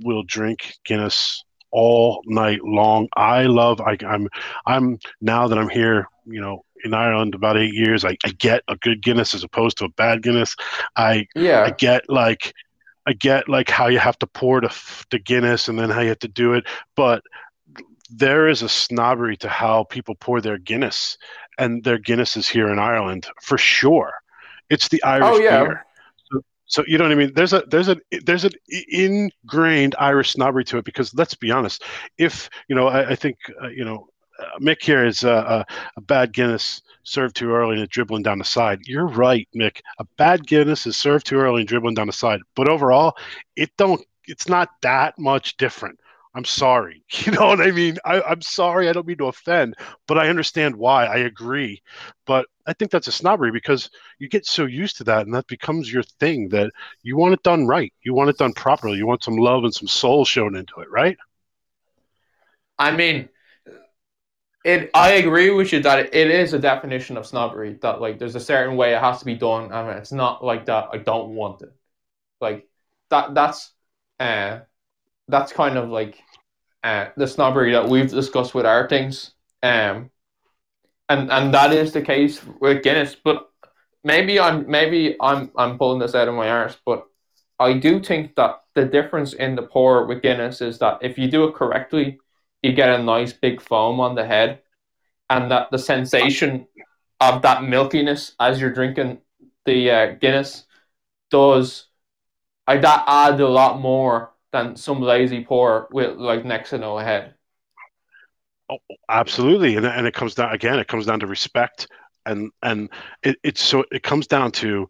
[0.00, 3.08] will drink Guinness all night long.
[3.16, 3.80] I love.
[3.80, 4.28] I, I'm.
[4.66, 6.06] I'm now that I'm here.
[6.24, 8.04] You know, in Ireland about eight years.
[8.04, 10.54] I, I get a good Guinness as opposed to a bad Guinness.
[10.96, 11.62] I yeah.
[11.62, 12.52] I get like.
[13.04, 14.72] I get like how you have to pour the,
[15.10, 16.64] the Guinness and then how you have to do it,
[16.94, 17.24] but
[18.08, 21.18] there is a snobbery to how people pour their Guinness,
[21.58, 24.12] and their Guinness is here in Ireland for sure.
[24.70, 25.64] It's the oh, Irish oh, yeah.
[25.64, 25.86] beer.
[26.72, 27.32] So you know what I mean?
[27.34, 28.52] There's a there's a there's an
[28.88, 31.84] ingrained Irish snobbery to it because let's be honest.
[32.16, 34.08] If you know, I, I think uh, you know,
[34.38, 35.66] uh, Mick here is a,
[35.96, 38.80] a, bad Guinness served too early and dribbling down the side.
[38.86, 39.80] You're right, Mick.
[39.98, 42.40] A bad Guinness is served too early and dribbling down the side.
[42.56, 43.18] But overall,
[43.54, 44.00] it don't.
[44.26, 46.00] It's not that much different.
[46.34, 47.04] I'm sorry.
[47.24, 47.98] You know what I mean?
[48.04, 48.88] I, am sorry.
[48.88, 49.74] I don't mean to offend,
[50.08, 51.06] but I understand why.
[51.06, 51.80] I agree.
[52.26, 55.46] But I think that's a snobbery because you get so used to that and that
[55.46, 56.72] becomes your thing that
[57.02, 57.92] you want it done right.
[58.02, 58.96] You want it done properly.
[58.96, 61.16] You want some love and some soul shown into it, right?
[62.78, 63.28] I mean,
[64.64, 64.90] it.
[64.94, 68.40] I agree with you that it, is a definition of snobbery that like there's a
[68.40, 69.68] certain way it has to be done.
[69.68, 70.88] Mean, it's not like that.
[70.92, 71.72] I don't want it.
[72.40, 72.66] Like
[73.10, 73.34] that.
[73.34, 73.72] That's.
[74.18, 74.60] Uh,
[75.28, 76.22] that's kind of like
[76.82, 79.32] uh, the snobbery that we've discussed with our things.
[79.62, 80.10] Um,
[81.08, 83.14] and and that is the case with Guinness.
[83.14, 83.48] But
[84.04, 87.06] maybe I'm maybe I'm I'm pulling this out of my arse, but
[87.58, 91.30] I do think that the difference in the pour with Guinness is that if you
[91.30, 92.18] do it correctly,
[92.62, 94.60] you get a nice big foam on the head,
[95.30, 96.66] and that the sensation
[97.20, 99.18] of that milkiness as you're drinking
[99.64, 100.64] the uh, Guinness
[101.30, 101.86] does.
[102.66, 106.98] I that add a lot more than some lazy poor with like next to no
[106.98, 107.34] head.
[108.70, 108.78] Oh,
[109.08, 110.78] absolutely, and and it comes down again.
[110.78, 111.88] It comes down to respect,
[112.26, 112.88] and and
[113.22, 114.88] it, it's so it comes down to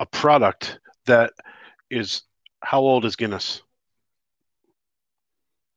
[0.00, 1.32] a product that
[1.90, 2.22] is
[2.62, 3.62] how old is Guinness?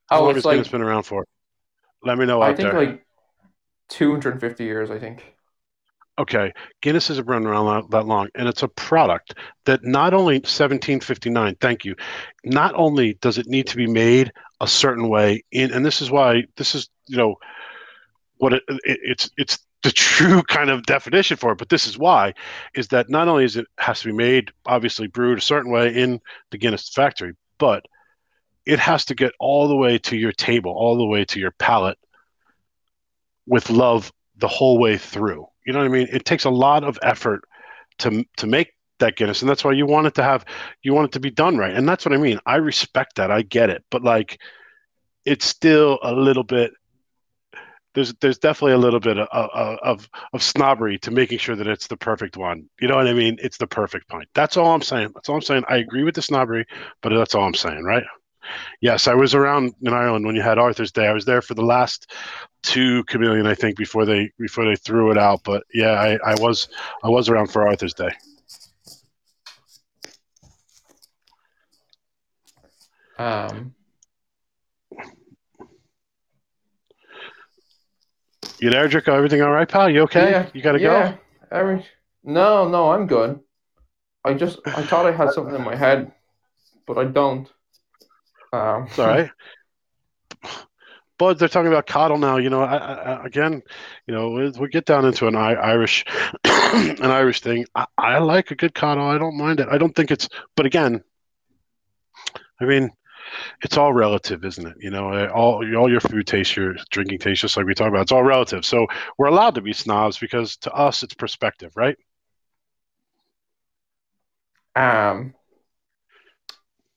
[0.07, 1.25] How Oh, long has like Guinness been around for?
[2.03, 2.73] Let me know I think there.
[2.73, 3.05] like
[3.89, 4.91] 250 years.
[4.91, 5.34] I think.
[6.17, 9.35] Okay, Guinness has been around that, long, and it's a product
[9.65, 11.57] that not only 1759.
[11.59, 11.95] Thank you.
[12.45, 16.09] Not only does it need to be made a certain way, in and this is
[16.09, 17.35] why this is you know
[18.37, 21.57] what it, it, it's it's the true kind of definition for it.
[21.57, 22.33] But this is why
[22.73, 25.93] is that not only is it has to be made obviously brewed a certain way
[25.93, 27.85] in the Guinness factory, but
[28.65, 31.51] it has to get all the way to your table, all the way to your
[31.51, 31.97] palate
[33.45, 35.45] with love the whole way through.
[35.65, 36.07] You know what I mean?
[36.11, 37.43] It takes a lot of effort
[37.99, 40.45] to to make that Guinness, and that's why you want it to have
[40.83, 41.73] you want it to be done right.
[41.73, 42.39] And that's what I mean.
[42.45, 43.31] I respect that.
[43.31, 44.39] I get it, but like,
[45.25, 46.71] it's still a little bit.
[47.93, 51.87] There's there's definitely a little bit of of of, snobbery to making sure that it's
[51.87, 52.69] the perfect one.
[52.79, 53.37] You know what I mean?
[53.41, 54.27] It's the perfect pint.
[54.33, 55.11] That's all I'm saying.
[55.15, 55.63] That's all I'm saying.
[55.69, 56.65] I agree with the snobbery,
[57.01, 58.03] but that's all I'm saying, right?
[58.81, 61.07] Yes, I was around in Ireland when you had Arthur's Day.
[61.07, 62.11] I was there for the last
[62.65, 65.43] two Chameleon, I think, before they before they threw it out.
[65.43, 66.67] But yeah, I, I was
[67.03, 68.11] I was around for Arthur's Day.
[73.17, 73.73] Um,
[78.59, 79.13] You there, Drico?
[79.13, 79.89] Everything all right, pal?
[79.89, 80.31] You okay?
[80.31, 81.11] yeah, you gotta yeah.
[81.11, 81.17] go.
[81.51, 81.85] Every
[82.23, 83.39] no, no, I'm good.
[84.23, 86.11] I just I thought I had something in my head,
[86.87, 87.47] but I don't.
[88.51, 89.29] Um, It's all right.
[91.17, 92.37] But they're talking about coddle now.
[92.37, 93.61] You know, I, I, again,
[94.07, 96.05] you know, we, we get down into an Irish,
[96.43, 97.65] an Irish thing.
[97.73, 99.07] I, I like a good coddle.
[99.07, 99.69] I don't mind it.
[99.71, 100.27] I don't think it's.
[100.55, 101.03] But again,
[102.59, 102.91] I mean,
[103.61, 104.75] it's all relative, isn't it?
[104.79, 107.89] You know, eh, all all your food tastes, your drinking tastes, just like we talked
[107.89, 108.03] about.
[108.03, 108.65] It's all relative.
[108.65, 108.87] So
[109.17, 111.97] we're allowed to be snobs because to us, it's perspective, right?
[114.75, 115.33] um,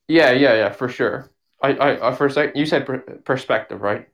[0.08, 1.30] yeah, yeah, yeah, for sure.
[1.62, 4.08] I, I, I for a sec, you said per perspective, right?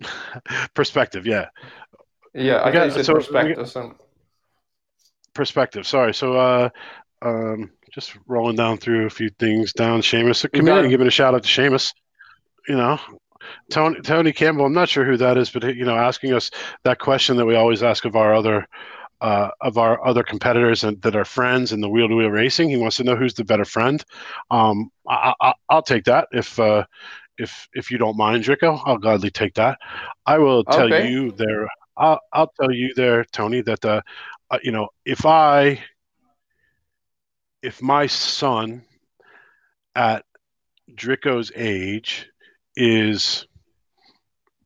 [0.74, 1.46] perspective, yeah.
[2.34, 3.68] Yeah, I got- said so perspective.
[3.68, 3.94] So,
[5.34, 5.86] perspective.
[5.86, 6.14] Sorry.
[6.14, 6.68] So, uh,
[7.22, 10.00] um, just rolling down through a few things down.
[10.00, 11.92] Seamus, We come in and giving a shout out to Seamus.
[12.68, 12.98] You know,
[13.70, 14.66] Tony Tony Campbell.
[14.66, 16.50] I'm not sure who that is, but you know, asking us
[16.84, 18.66] that question that we always ask of our other.
[19.20, 22.70] Uh, of our other competitors and that are friends in the wheel to wheel racing,
[22.70, 24.02] he wants to know who's the better friend.
[24.50, 26.84] Um, I, I, I'll take that if uh,
[27.38, 28.80] if if you don't mind, Drico.
[28.86, 29.78] I'll gladly take that.
[30.26, 31.10] I will tell Okay.
[31.10, 31.68] you there.
[31.96, 34.00] I'll, I'll tell you there, Tony, that uh,
[34.50, 35.82] uh, you know if I
[37.62, 38.82] if my son
[39.94, 40.24] at
[40.94, 42.26] Drico's age
[42.76, 43.46] is,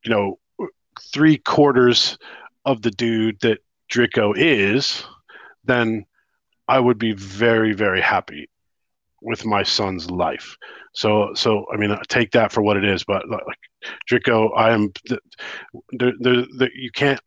[0.05, 0.39] you know,
[1.13, 2.19] three quarters
[2.65, 3.59] of the dude that
[3.91, 5.05] Drico is,
[5.65, 6.07] then
[6.69, 8.49] I would be very, very happy
[9.23, 10.57] with my son's life.
[10.95, 13.05] So, so I mean, take that for what it is.
[13.05, 13.43] But like
[14.11, 15.19] Drico, I am the,
[15.93, 17.21] the, the, the you can't.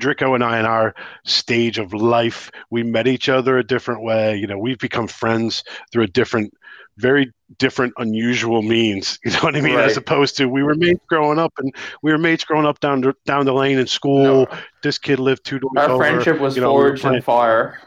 [0.00, 0.94] Drico and I, in our
[1.24, 4.36] stage of life, we met each other a different way.
[4.36, 6.52] You know, we've become friends through a different,
[6.98, 9.18] very different, unusual means.
[9.24, 9.78] You know what I mean?
[9.78, 13.00] As opposed to we were mates growing up, and we were mates growing up down
[13.00, 14.22] the, down the lane in school.
[14.22, 14.46] no,
[14.82, 15.98] This kid lived two doors our over.
[16.04, 17.80] friendship was you know, forged playing- in fire.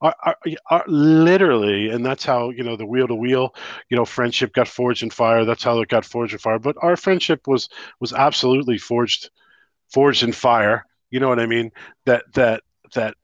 [0.00, 0.36] our, our,
[0.70, 3.54] our, literally, and that's how you know the wheel to wheel,
[3.90, 5.44] you know, friendship got forged in fire.
[5.44, 6.58] That's how it got forged in fire.
[6.58, 7.68] But our friendship was
[8.00, 9.30] was absolutely forged
[9.92, 10.84] forged in fire.
[11.10, 11.70] You know what I mean?
[12.06, 12.62] That that
[12.94, 13.14] that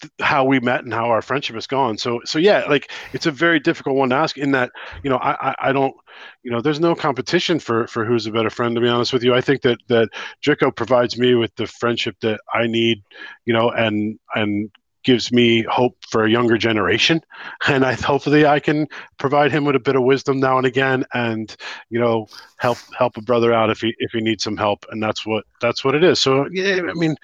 [0.00, 1.98] th- how we met and how our friendship has gone.
[1.98, 4.36] So so yeah, like it's a very difficult one to ask.
[4.38, 4.70] In that
[5.02, 5.94] you know I I, I don't
[6.42, 8.74] you know there's no competition for for who's a better friend.
[8.74, 10.08] To be honest with you, I think that that
[10.44, 13.02] Drico provides me with the friendship that I need.
[13.44, 14.70] You know, and and
[15.04, 17.20] gives me hope for a younger generation.
[17.68, 18.86] And i hopefully i can
[19.18, 21.54] provide him with a bit of wisdom now and again and
[21.90, 22.26] you know
[22.58, 24.84] help help a brother out if he if he needs some help.
[24.90, 26.20] And that's what that's what it is.
[26.20, 27.16] So yeah i mean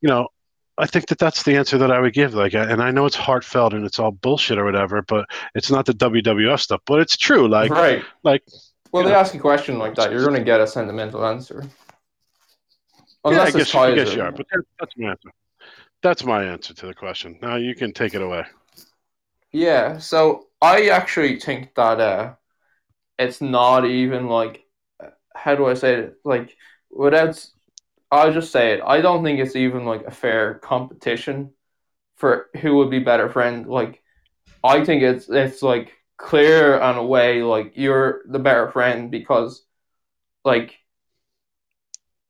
[0.00, 0.28] you know
[0.78, 2.34] i think that that's the answer that i would give.
[2.34, 5.86] Like and i know it's heartfelt and it's all bullshit or whatever but it's not
[5.86, 7.48] the wwf stuff but it's true.
[7.48, 8.04] Like right.
[8.22, 8.42] like
[8.92, 9.20] Well, they Yeah.
[9.20, 11.64] ask a question like that, you're going to get a sentimental answer.
[13.24, 14.46] yeah, i guess, I guess you are but
[14.78, 15.30] that's my answer
[16.02, 18.44] that's my answer to the question now you can take it away
[19.52, 22.34] Yeah, so I actually think that uh,
[23.18, 24.64] it's not even like,
[25.34, 26.14] how do I say it?
[26.24, 26.56] Like,
[26.90, 27.44] without,
[28.12, 28.82] I'll just say it.
[28.84, 31.52] I don't think it's even like a fair competition
[32.16, 33.66] for who would be better friend.
[33.66, 34.02] Like,
[34.64, 39.64] I think it's it's like clear on a way like you're the better friend because
[40.44, 40.78] like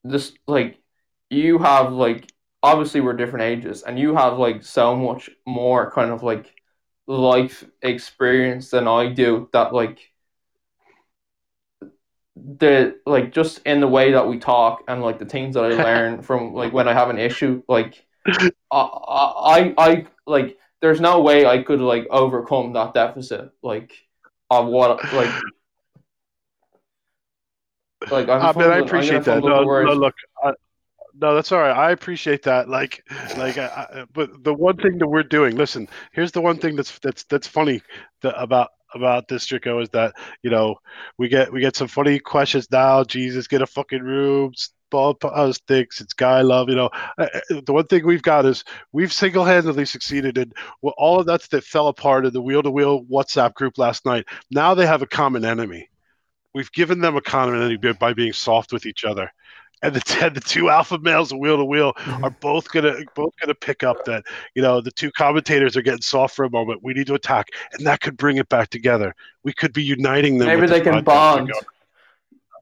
[0.05, 0.79] this like
[1.29, 2.33] you have like
[2.63, 6.55] obviously we're different ages and you have like so much more kind of like
[7.07, 10.01] life experience than I do that like
[12.37, 15.69] the like just in the way that we talk and like the things that I
[15.85, 21.21] learn from like when I have an issue like I, I I like there's no
[21.21, 23.93] way I could like overcome that deficit like
[24.51, 25.31] of what like
[28.11, 29.43] like I'm I mean, I appreciate that.
[29.43, 30.53] No, no, look, I,
[31.21, 31.77] no, that's all right.
[31.77, 32.69] I appreciate that.
[32.69, 33.05] Like,
[33.37, 35.57] like, I, I, but the one thing that we're doing.
[35.57, 37.83] Listen, here's the one thing that's that's that's funny
[38.23, 40.77] that, about about this Drico is that you know
[41.19, 43.05] we get we get some funny questions now.
[43.05, 44.53] Jesus, get a fucking room.
[44.91, 46.01] Ball uh, sticks.
[46.01, 46.69] It's guy love.
[46.69, 50.53] You know, Uh, uh, the one thing we've got is we've single handedly succeeded in
[50.83, 54.05] well, all of that that fell apart in the wheel to wheel WhatsApp group last
[54.05, 54.27] night.
[54.51, 55.89] Now they have a common enemy.
[56.55, 59.31] We've given them a common enemy by being soft with each other.
[59.83, 61.93] And the, and the two alpha males of wheel to wheel
[62.23, 64.25] are both gonna both gonna pick up that
[64.55, 66.81] you know the two commentators are getting soft for a moment.
[66.83, 69.15] We need to attack, and that could bring it back together.
[69.43, 70.49] We could be uniting them.
[70.49, 71.51] Maybe they can bond.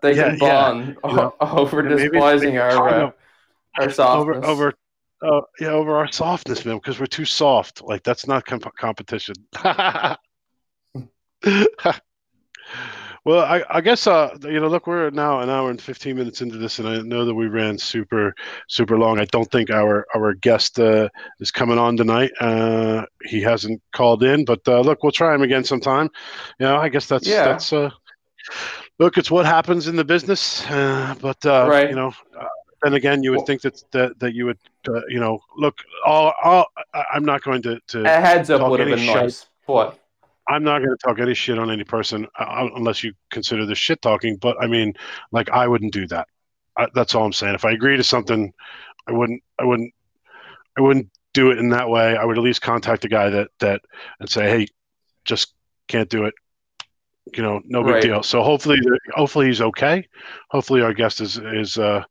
[0.01, 0.71] They Yeah, can yeah.
[0.71, 3.13] bond You know, over and despising our uh, of
[3.79, 4.47] our over softness.
[4.47, 4.75] over
[5.23, 7.83] uh, yeah over our softness, man, because we're too soft.
[7.83, 9.35] Like that's not comp- competition.
[13.29, 16.41] Well, I, I guess uh, you know, look, we're now an hour and fifteen minutes
[16.41, 18.35] into this, and I know that we ran super
[18.69, 19.21] super long.
[19.21, 22.31] I don't think our our guest uh, is coming on tonight.
[22.41, 26.09] Uh, he hasn't called in, but uh, look, we'll try him again sometime.
[26.59, 27.45] You know, I guess that's Yeah.
[27.45, 27.71] that's.
[27.71, 27.91] Uh,
[28.99, 31.91] look, it's what happens in the business, uh, but uh, Right.
[31.91, 32.15] you know.
[32.35, 32.47] Uh,
[32.83, 35.77] then again, you would Well- think that, that that you would, uh, you know, look.
[36.07, 36.67] All, all,
[37.13, 39.99] I'm not going to, to a heads up would have been nice, but
[40.49, 43.79] I'm not going to talk any shit on any person uh, unless you consider this
[43.79, 44.37] shit talking.
[44.37, 44.95] But I mean,
[45.31, 46.27] like, I wouldn't do that.
[46.77, 47.55] I, that's all I'm saying.
[47.55, 48.53] If I agree to something,
[49.07, 49.43] I wouldn't.
[49.59, 49.93] I wouldn't.
[50.77, 52.17] I wouldn't do it in that way.
[52.17, 53.83] I would at least contact the guy that that
[54.21, 54.67] and say, hey,
[55.25, 55.55] just
[55.89, 56.35] can't do it.
[57.37, 58.03] You know, no big Right.
[58.03, 58.23] deal.
[58.23, 58.79] So hopefully,
[59.15, 60.07] hopefully he's okay.
[60.51, 62.05] Hopefully our guest is is uh,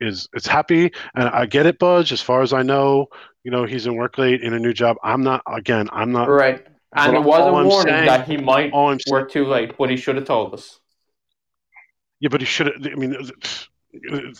[0.00, 0.92] is is happy.
[1.16, 2.12] And I get it, Budge.
[2.12, 3.06] As far as I know,
[3.42, 4.96] you know, he's in work late in a new job.
[5.02, 5.42] I'm not.
[5.52, 6.28] Again, I'm not.
[6.28, 6.64] right.
[6.96, 9.90] And But it was a warning saying- that he might All work too late, but
[9.90, 10.78] he should have told us.
[12.20, 12.76] Yeah, but he should have.
[12.86, 14.32] I mean, uh,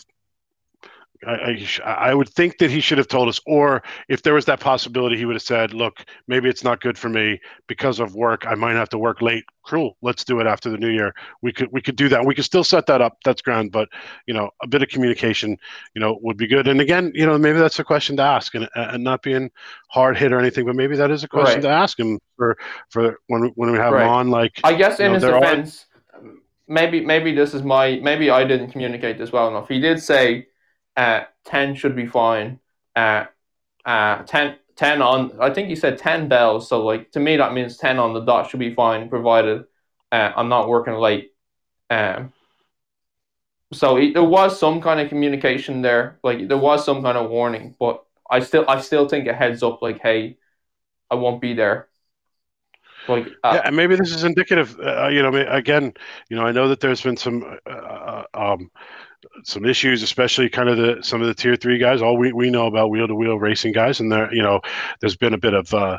[1.27, 4.45] I, I, I would think that he should have told us, or if there was
[4.47, 8.15] that possibility, he would have said, "Look, maybe it's not good for me because of
[8.15, 8.47] work.
[8.47, 9.45] I might have to work late.
[9.63, 9.97] Cruel.
[10.03, 11.15] Let's do it after the new year.
[11.43, 12.25] We could we could do that.
[12.27, 13.17] We could still set that up.
[13.25, 13.73] That's grand.
[13.73, 13.89] But
[14.27, 15.57] you know, a bit of communication,
[15.95, 16.69] you know, would be good.
[16.69, 19.51] And again, you know, maybe that's a question to ask, and and not being
[19.89, 21.63] hard hit or anything, but maybe that is a question Right.
[21.63, 22.57] to ask him for
[22.91, 24.05] for when when we have Right.
[24.05, 24.29] him on.
[24.31, 25.87] Like, I guess in No, his there are- defense,
[26.69, 29.69] maybe maybe this is my maybe I didn't communicate this well enough.
[29.69, 30.47] He did say
[30.97, 32.61] uh, ten should be fine.
[32.97, 33.25] Uh,
[33.85, 36.69] uh, 10, 10 on I think you said ten bells.
[36.69, 39.65] So like to me that means ten on the dot should be fine, provided
[40.13, 41.33] uh, I'm not working late.
[41.91, 42.33] Um,
[43.73, 46.19] so it, there was some kind of communication there.
[46.23, 49.63] Like there was some kind of warning, but I still I still think a heads
[49.63, 50.39] up like hey,
[51.11, 51.89] I won't be there.
[53.09, 54.79] Like uh, yeah, and maybe this is indicative.
[54.79, 55.93] Uh, you know, again,
[56.31, 58.71] you know, I know that there's been some uh, uh, um,
[59.45, 62.03] some issues, especially kind of the some of the tier three guys.
[62.03, 64.61] All we, we know about wheel to wheel racing guys, and there, you know,
[65.01, 65.73] there's been a bit of.
[65.73, 65.99] Uh,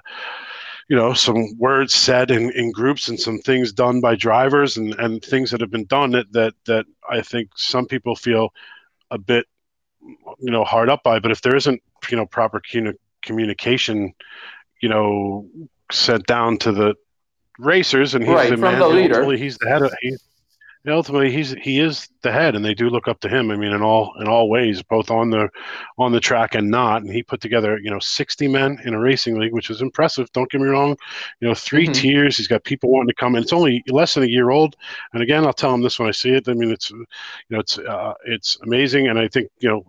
[0.88, 4.94] you know some words said in, in groups and some things done by drivers and,
[5.00, 8.54] and things that have been done that, that that I think some people feel
[9.10, 9.48] a bit
[10.04, 11.82] you know hard up by but if there isn't
[12.12, 12.94] you know proper commu-
[13.24, 14.14] communication
[14.80, 15.48] you know
[15.92, 16.94] sent down to the
[17.58, 19.32] racers and he's Right, the from man the leader.
[19.34, 19.92] he's the head of
[20.88, 23.72] ultimately he's he is the head and they do look up to him i mean
[23.72, 25.50] in all in all ways both on the
[25.98, 29.00] on the track and not and he put together you know 60 men in a
[29.00, 30.96] racing league which is impressive don't get me wrong
[31.40, 31.94] you know 3 Mhm.
[31.94, 34.76] tiers he's got people wanting to come and it's only less than a year old
[35.14, 37.06] and again i'll tell him this when i see it i mean it's you
[37.50, 39.84] know it's uh, it's amazing and i think you know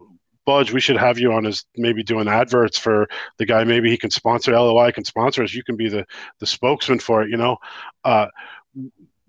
[0.46, 3.64] Budge, we should have you on as maybe doing adverts for the guy.
[3.64, 5.52] Maybe he can sponsor LOI can sponsor us.
[5.52, 6.06] You can be the
[6.38, 7.56] the spokesman for it, you know.
[8.04, 8.28] Uh,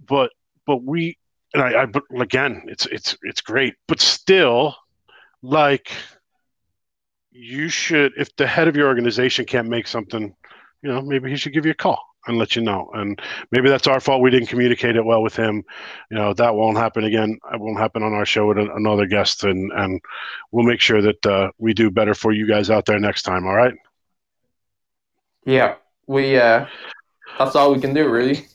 [0.06, 0.32] but
[0.68, 1.18] but we
[1.54, 4.76] and I, I but again, it's it's it's great, but still,
[5.42, 5.92] like
[7.32, 10.36] you should if the head of your organization can't make something,
[10.82, 12.90] you know, maybe he should give you a call and let you know.
[12.94, 13.20] And
[13.52, 14.22] maybe that's our fault.
[14.22, 15.64] We didn't communicate it well with him.
[16.12, 17.38] You know, that won't happen again.
[17.54, 20.02] It won't happen on our show with another guest, and and
[20.52, 23.46] we'll make sure that uh, we do better for you guys out there next time.
[23.48, 23.74] All right.
[25.46, 25.76] Yeah,
[26.08, 26.66] we uh,
[27.40, 28.48] that's all we can do really.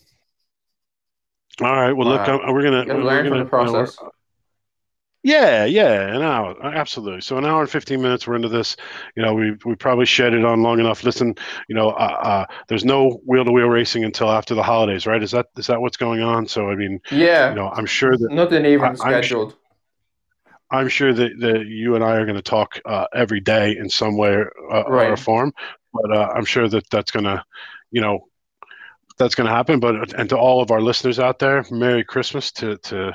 [1.60, 1.92] All right.
[1.92, 3.98] Well, look, Uh, uh, we're gonna we're learn gonna from the you know, process.
[5.24, 7.20] Yeah, yeah, an hour, absolutely.
[7.20, 8.26] So an hour and fifteen minutes.
[8.26, 8.76] We're into this.
[9.14, 11.04] You know, we we probably shed it on long enough.
[11.04, 11.36] Listen,
[11.68, 11.92] you know, uh,
[12.50, 15.22] uh, there's no wheel to wheel racing until after the holidays, right?
[15.22, 16.48] Is that is that what's going on?
[16.48, 19.56] So I mean, Yeah, you know, I'm sure that nothing even I- I'm scheduled.
[20.70, 23.88] I'm sure that, that you and I are going to talk uh, every day in
[23.90, 24.32] some way
[24.72, 25.18] uh, or Right.
[25.18, 25.52] form.
[25.92, 27.44] But uh, I'm sure that that's going to,
[27.90, 28.26] you know,
[29.18, 29.80] that's going to happen.
[29.80, 33.12] But and to all of our listeners out there, Merry Christmas to to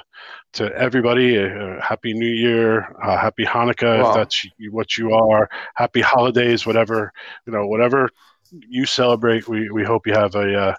[0.53, 1.38] to everybody.
[1.38, 4.10] Uh, happy New Year, uh, Happy Hanukkah Wow.
[4.10, 5.49] if that's what you are.
[5.76, 7.11] Happy holidays, whatever
[7.45, 8.10] you know, whatever
[8.52, 9.48] you celebrate.
[9.48, 10.56] We we hope you have a.
[10.56, 10.76] Uh,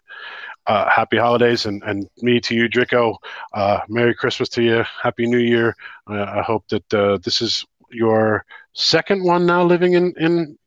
[0.66, 3.16] uh, happy holidays and, and me to you, Drico.
[3.54, 4.84] Uh, Merry Christmas to you.
[5.02, 5.74] Happy New Year.
[6.10, 10.57] Uh, I hope that uh, this is your second one now living in, in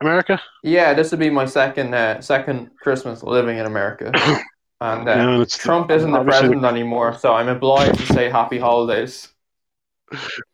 [0.00, 0.40] America.
[0.62, 4.12] Yeah, this would be my second uh, second Christmas living in America,
[4.80, 8.58] and uh, Yeah, and Trump isn't the president anymore, so I'm obliged to say Happy
[8.58, 9.28] Holidays.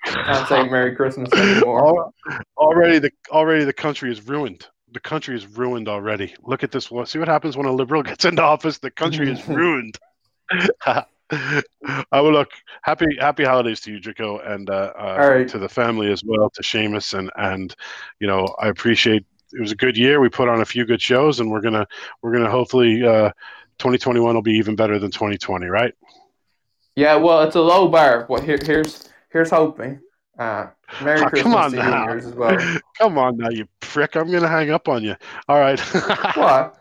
[0.07, 2.11] Can't say Merry Christmas anymore.
[2.57, 4.67] Already the already the country is ruined.
[4.93, 6.35] The country is ruined already.
[6.43, 6.91] Look at this.
[7.07, 8.79] See what happens when a liberal gets into office.
[8.79, 9.99] The country is ruined.
[10.81, 12.51] I will look.
[12.83, 15.49] Happy Happy holidays to you, Drico, and uh, uh, right.
[15.49, 17.75] to the family as well, to Seamus, and and
[18.21, 19.25] you know I appreciate.
[19.57, 20.21] It was a good year.
[20.21, 21.87] We put on a few good shows, and we're gonna
[22.23, 23.31] we're gonna hopefully uh,
[23.79, 25.95] 2021 will be even better than 2020, right?
[26.97, 30.01] Yeah, well, it's a low bar, but here, here's here's hoping.
[30.39, 30.67] Uh,
[31.03, 32.09] Merry Ah, Christmas come on now.
[32.09, 32.59] as well.
[32.99, 34.17] Come on now, you prick!
[34.17, 35.15] I'm gonna hang up on you.
[35.49, 35.79] All right.
[36.37, 36.77] What?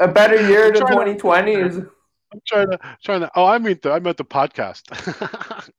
[0.00, 1.76] A better year I'm than trying to- 2020 is.
[1.78, 3.30] I'm trying to trying to.
[3.36, 4.82] Oh, I mean the I meant the podcast.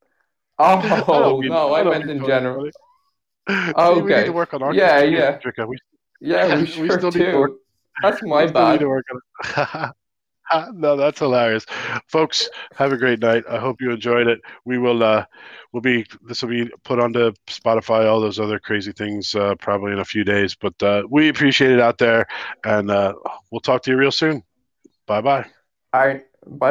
[0.60, 2.28] I Oh mean- no, I don't meant in 2020.
[2.28, 2.66] general.
[3.50, 4.24] See, we need Okay.
[4.26, 5.40] to work on our Yeah, yeah.
[5.68, 5.78] We,
[6.22, 7.52] Yeah, we We sure still need to work-
[8.02, 8.80] That's my we bad.
[8.80, 9.92] to work on
[10.74, 11.66] no, that's hilarious,
[12.08, 12.50] folks.
[12.76, 13.44] Have a great night.
[13.50, 14.40] I hope you enjoyed it.
[14.66, 15.04] We will.
[15.04, 15.26] uh
[15.74, 16.06] We'll be.
[16.24, 20.06] This will be put onto Spotify, all those other crazy things, uh, probably in a
[20.06, 20.56] few days.
[20.56, 22.26] But uh, we appreciate it out there,
[22.64, 23.14] and uh,
[23.52, 24.42] we'll talk to you real soon.
[25.08, 25.46] Bye bye.
[25.94, 26.66] All right, bye.